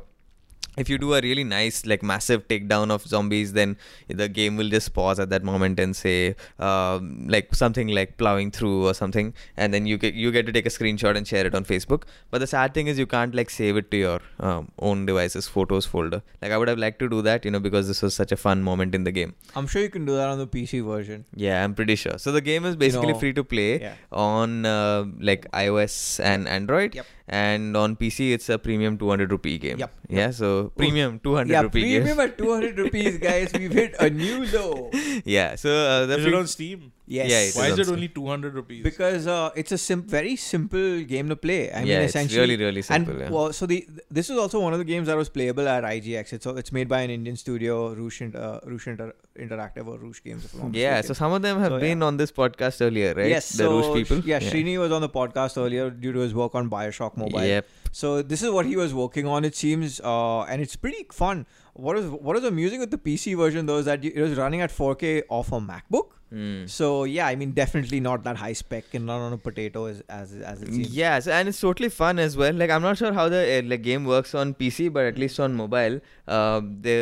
[0.78, 4.70] if you do a really nice like massive takedown of zombies then the game will
[4.70, 9.34] just pause at that moment and say um, like something like plowing through or something
[9.58, 12.04] and then you get you get to take a screenshot and share it on facebook
[12.30, 15.48] but the sad thing is you can't like save it to your um, own devices
[15.48, 18.14] photos folder like i would have liked to do that you know because this was
[18.14, 20.48] such a fun moment in the game I'm sure you can do that on the
[20.48, 21.26] PC version.
[21.36, 23.96] yeah i'm pretty sure so the game is basically know, free to play yeah.
[24.12, 27.06] on uh, like ios and android Yep.
[27.32, 31.62] And on pc it's a premium 200 rupee game Yep, yeah so premium 200 yeah,
[31.62, 33.52] rupee premium game at 200 rupees, guys.
[33.54, 34.92] We've hit a new low.
[35.24, 36.92] yeah so uh, the Is free- it on Steam?
[37.16, 37.30] Yes.
[37.32, 38.84] Yeah, it Why is is it only 200 rupees?
[38.84, 41.58] because uh, it's a sim- very simple game to play.
[41.72, 43.30] I mean, Yeah, it's essentially, really, really simple, And yeah.
[43.38, 43.80] well, so the
[44.20, 46.34] this is also one of the games that was playable at IGX.
[46.38, 49.14] It's it's made by an Indian studio, Roosh, Inter- Roosh Inter-
[49.48, 50.46] Interactive or Roosh Games.
[50.46, 52.10] If I'm not yeah so some of them have So, been yeah.
[52.12, 55.10] on this podcast earlier right Yes, the so Rouge people Yeah, Srini was on the
[55.20, 57.46] podcast earlier due to his work on Bioshock Mobile.
[57.56, 57.68] yep
[58.02, 59.44] So this is what he was working on.
[59.48, 61.46] It seems, uh, and it's pretty fun.
[61.88, 64.62] What is what is amusing with the PC version though is that it was running
[64.62, 66.10] at 4K off a MacBook.
[66.34, 66.60] Hmm.
[66.74, 69.98] So yeah, I mean definitely not that high spec and not on a potato as
[70.18, 70.92] as, as it seems.
[71.00, 72.54] Yeah, so, and it's totally fun as well.
[72.62, 75.42] Like I'm not sure how the uh, like game works on PC, but at least
[75.48, 75.98] on mobile,
[76.38, 76.96] uh, the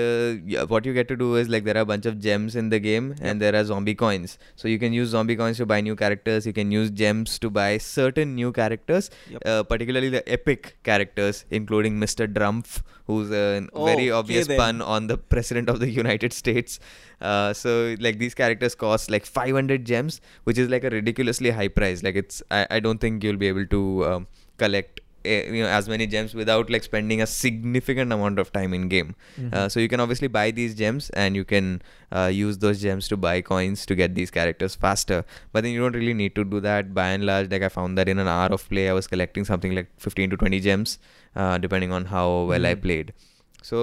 [0.54, 2.70] yeah, what you get to do is like there are a bunch of gems in
[2.76, 4.38] the game, and there are zombie coins.
[4.56, 6.50] So you can use zombie coins to buy new characters.
[6.52, 9.42] You can use gems to buy certain new characters, Yep.
[9.46, 12.32] uh, particularly the epic characters, including Mr.
[12.40, 16.80] Drumpf, who's a Oh, very obvious pun on the president of the United States.
[17.22, 21.68] Uh, so like these characters cost like 500 gems, which is like a ridiculously high
[21.68, 22.02] price.
[22.04, 25.70] Like it's I, I don't think you'll be able to um, collect eh, you know
[25.70, 29.16] as many gems without like spending a significant amount of time in game.
[29.38, 29.54] Mm-hmm.
[29.54, 31.82] Uh, so you can obviously buy these gems and you can
[32.14, 35.26] uh, use those gems to buy coins to get these characters faster.
[35.52, 36.94] But then you don't really need to do that.
[36.94, 39.44] By and large, like I found that in an hour of play, I was collecting
[39.44, 41.00] something like 15 to 20 gems,
[41.36, 42.82] uh, depending on how well I Mhm.
[42.82, 43.14] played.
[43.62, 43.82] So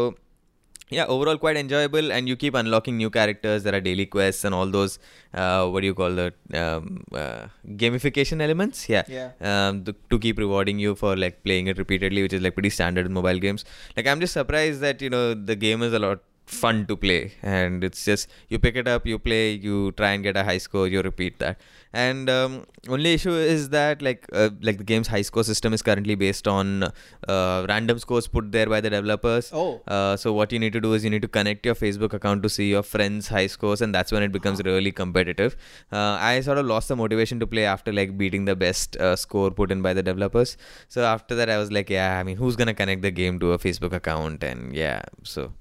[0.90, 3.62] yeah overall quite enjoyable and you keep unlocking new characters.
[3.64, 4.98] There are daily quests and all those
[5.34, 8.88] uh, what do you call the um, uh, gamification elements?
[8.88, 9.02] Yeah.
[9.08, 9.30] Yeah.
[9.40, 12.70] um, to, to keep rewarding you for like playing it repeatedly which is like pretty
[12.70, 13.64] standard in mobile games.
[13.96, 17.32] Like i'm just surprised that you know the game is a lot fun to play
[17.42, 20.58] and it's just you pick it up you play you try and get a high
[20.58, 21.60] score you repeat that
[21.92, 25.82] and um, only issue is that like uh, like the game's high score system is
[25.82, 26.84] currently based on
[27.26, 29.80] uh, random scores put there by the developers Oh.
[29.88, 32.42] uh, so what you need to do is you need to connect your Facebook account
[32.44, 35.56] to see your friends' high scores, and that's when it becomes really competitive.
[35.92, 39.16] Uh, I sort of lost the motivation to play after like beating the best uh,
[39.16, 40.56] score put in by the developers.
[40.88, 43.52] So after that, I was like, yeah, I mean, who's gonna connect the game to
[43.52, 44.42] a Facebook account?
[44.42, 45.52] And yeah, so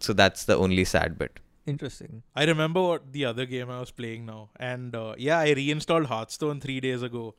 [0.00, 1.40] so that's the only sad bit.
[1.66, 2.22] Interesting.
[2.36, 6.06] I remember what the other game I was playing now, and uh, yeah, I reinstalled
[6.06, 7.34] Hearthstone three days ago,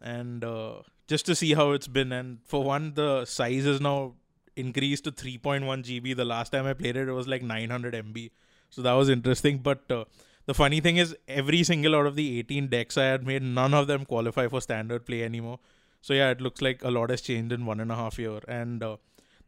[0.00, 2.12] and uh, just to see how it's been.
[2.12, 4.14] And for one, the size is now
[4.56, 6.14] increased to 3.1 GB.
[6.14, 8.30] The last time I played it, it was like 900 MB,
[8.68, 9.58] so that was interesting.
[9.58, 10.04] But uh,
[10.44, 13.72] the funny thing is, every single out of the 18 decks I had made, none
[13.72, 15.60] of them qualify for standard play anymore.
[16.02, 18.40] So yeah, it looks like a lot has changed in one and a half year,
[18.46, 18.96] and uh,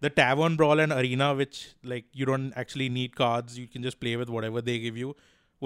[0.05, 1.59] the tavern brawl and arena which
[1.93, 3.59] like you don't actually need cards.
[3.59, 5.17] You can just play with whatever they give you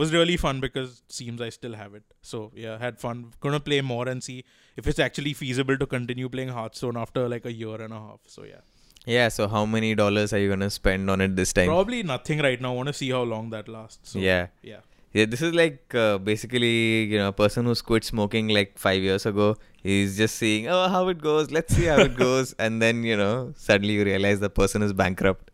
[0.01, 2.05] was really fun because seems i still have it.
[2.22, 3.22] So yeah had fun.
[3.47, 4.39] Gonna play more and see
[4.76, 8.20] if it's actually feasible to continue playing hearthstone after like a year and a half.
[8.26, 8.61] So yeah.
[9.07, 9.28] Yeah.
[9.28, 11.66] So how many dollars are you gonna spend on it this time?
[11.66, 12.74] probably nothing right now.
[12.74, 14.12] Want to see how long that lasts.
[14.12, 14.47] So Yeah.
[14.62, 14.80] yeah
[15.14, 19.02] Yeah, this is like uh, basically you know a person who's quit smoking like five
[19.02, 19.56] years ago.
[19.82, 21.50] He's just seeing oh how it goes.
[21.50, 24.92] Let's see how it goes, and then you know suddenly you realize the person is
[24.92, 25.50] bankrupt.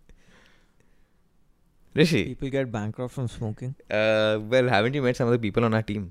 [1.95, 3.77] Rishi, People get bankrupt from smoking.
[3.89, 6.11] uh, well, haven't you met some of the people on our team?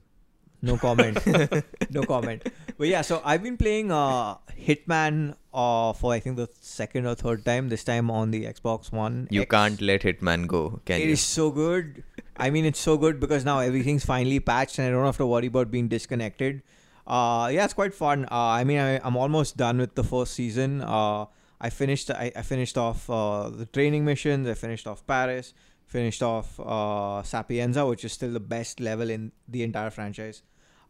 [0.62, 1.18] No comment.
[1.92, 2.48] no comment.
[2.78, 7.16] But yeah, so I've been playing uh, Hitman uh, for I think the second or
[7.16, 7.68] third time.
[7.68, 9.28] This time on the Xbox One.
[9.30, 9.50] You X.
[9.52, 11.12] can't let Hitman go, can It you?
[11.12, 12.06] is so good.
[12.38, 15.26] I mean, it's so good because now everything's finally patched and I don't have to
[15.26, 16.64] worry about being disconnected.
[17.06, 18.26] Uh, yeah, it's quite fun.
[18.26, 20.82] Uh, I mean, I, I'm almost done with the first season.
[20.82, 21.26] Uh,
[21.60, 22.10] I finished.
[22.12, 24.48] I, I finished off uh, the training missions.
[24.48, 25.54] I finished off Paris.
[25.86, 30.42] Finished off uh, Sapienza, which is still the best level in the entire franchise.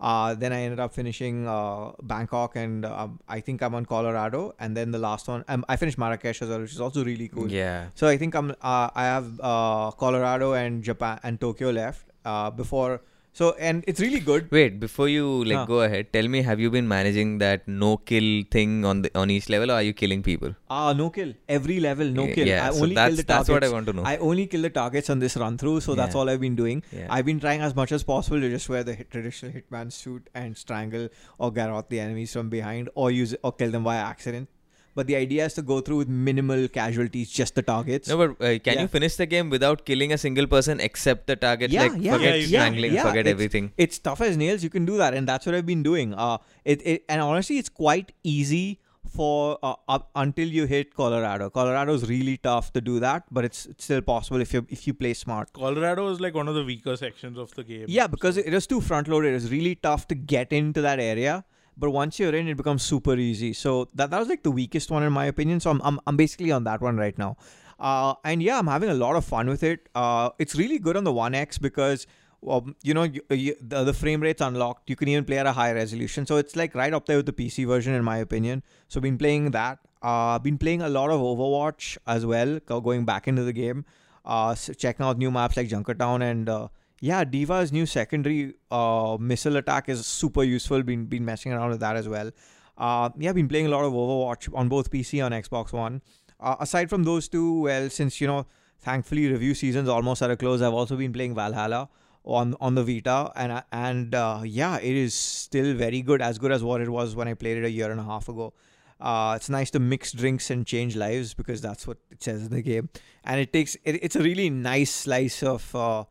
[0.03, 4.53] Uh, then I ended up finishing uh, Bangkok, and uh, I think I'm on Colorado.
[4.59, 7.29] And then the last one, um, I finished Marrakesh as well, which is also really
[7.29, 7.49] cool.
[7.49, 7.87] Yeah.
[7.95, 12.51] So I think I'm uh, I have uh, Colorado and Japan and Tokyo left uh,
[12.51, 13.01] before.
[13.35, 14.49] So and it's really good.
[14.55, 15.65] Wait, before you like Huh.
[15.69, 19.31] go ahead, tell me, have you been managing that no kill thing on the on
[19.35, 20.51] each level, or are you killing people?
[20.69, 22.47] Ah, no kill every level, no Yeah, kill.
[22.51, 23.53] yeah, I so only that's- kill the that's targets.
[23.55, 24.03] what I want to know.
[24.11, 26.83] I only kill the targets on this run through, so that's all I've been doing.
[26.99, 27.07] Yeah.
[27.09, 30.29] I've been trying as much as possible to just wear the hit, traditional hitman suit
[30.35, 31.09] and strangle
[31.39, 34.47] or garrote the enemies from behind, or use or kill them by accident.
[34.95, 38.07] But the idea is to go through with minimal casualties, just the targets.
[38.07, 38.81] No, but uh, can Yeah.
[38.81, 41.71] you finish the game without killing a single person except the target?
[41.71, 42.95] Yeah, like yeah, forget yeah, strangling, can.
[42.95, 43.71] Yeah, forget it's- everything.
[43.77, 46.37] it's tough as nails you can do that and that's what i've been doing uh
[46.63, 48.79] it, it and honestly it's quite easy
[49.15, 53.43] for uh, up until you hit colorado colorado is really tough to do that but
[53.45, 56.55] it's, it's still possible if you if you play smart Colorado is like one of
[56.55, 57.85] the weaker sections of the game.
[57.87, 61.43] yeah because it is too front loaded it's really tough to get into that area
[61.77, 63.53] but once you're in it becomes super easy.
[63.53, 65.59] So that, that was like the weakest one in my opinion.
[65.59, 67.37] So i'm, I'm, I'm basically on that one right now.
[67.79, 69.89] Uh, and yeah i'm having a lot of fun with it.
[69.95, 72.05] Uh, it's really good on the 1x because
[72.47, 74.89] um, you know you, you, the, the frame rate's unlocked.
[74.89, 76.25] You can even play at a high resolution.
[76.25, 78.63] So it's like right up there with the pc version in my opinion.
[78.87, 79.79] So been playing that.
[80.01, 83.85] Uh been playing a lot of overwatch as well going back into the game.
[84.25, 86.67] Uh s- checking out new maps like junkertown and uh,
[87.09, 90.83] yeah D.Va's new secondary uh missile attack is super useful.
[90.83, 92.31] Been been messing around with that as well.
[92.77, 96.01] Uh yeah been playing a lot of overwatch on both pc and xbox one.
[96.39, 98.45] Uh, aside from those two well since you know
[98.79, 101.87] thankfully review season's almost at a close i've also been playing valhalla
[102.25, 106.51] on on the Vita, and and uh, yeah, it is still very good, as good
[106.51, 108.53] as what it was when I played it a year and a half ago.
[108.99, 112.51] Uh, it's nice to mix drinks and change lives because that's what it says in
[112.51, 112.89] the game,
[113.25, 116.03] and it takes it, it's a really nice slice of uh,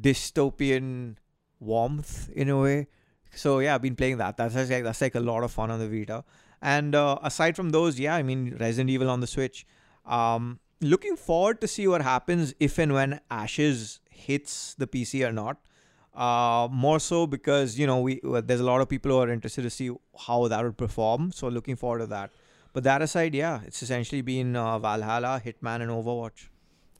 [0.00, 1.16] dystopian
[1.60, 2.86] warmth in a way.
[3.34, 4.36] So yeah, I've been playing that.
[4.36, 6.24] That's like that's like a lot of fun on the Vita.
[6.62, 9.66] And uh, aside from those, yeah, I mean Resident Evil on the Switch.
[10.04, 15.32] Um, looking forward to see what happens if and when Ashes hits the PC or
[15.32, 15.58] not.
[16.14, 19.28] Uh, more so because you know we well, there's a lot of people who are
[19.28, 19.90] interested to see
[20.26, 21.30] how that would perform.
[21.30, 22.30] So looking forward to that.
[22.72, 26.48] But that aside, yeah, it's essentially been uh, Valhalla, Hitman, and Overwatch.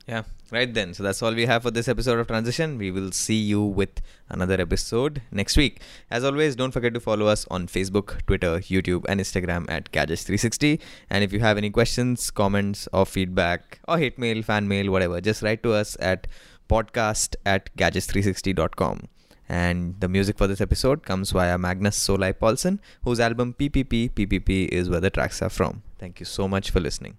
[0.07, 0.95] Yeah, right then.
[0.95, 2.79] So that's all we have for this episode of Transition.
[2.79, 5.81] We will see you with another episode next week.
[6.13, 10.81] As always, don't forget to follow us on Facebook, Twitter, YouTube, and Instagram at Gadgets360.
[11.11, 15.21] And if you have any questions, comments, or feedback, or hate mail, fan mail, whatever,
[15.21, 16.29] just write to us at
[16.69, 19.09] podcast at gadgets360.com.
[19.49, 24.89] And the music for this episode comes via Magnus SoulEye Pålsson, whose album PPPPPP is
[24.89, 25.83] where the tracks are from.
[25.99, 27.17] Thank you so much for listening.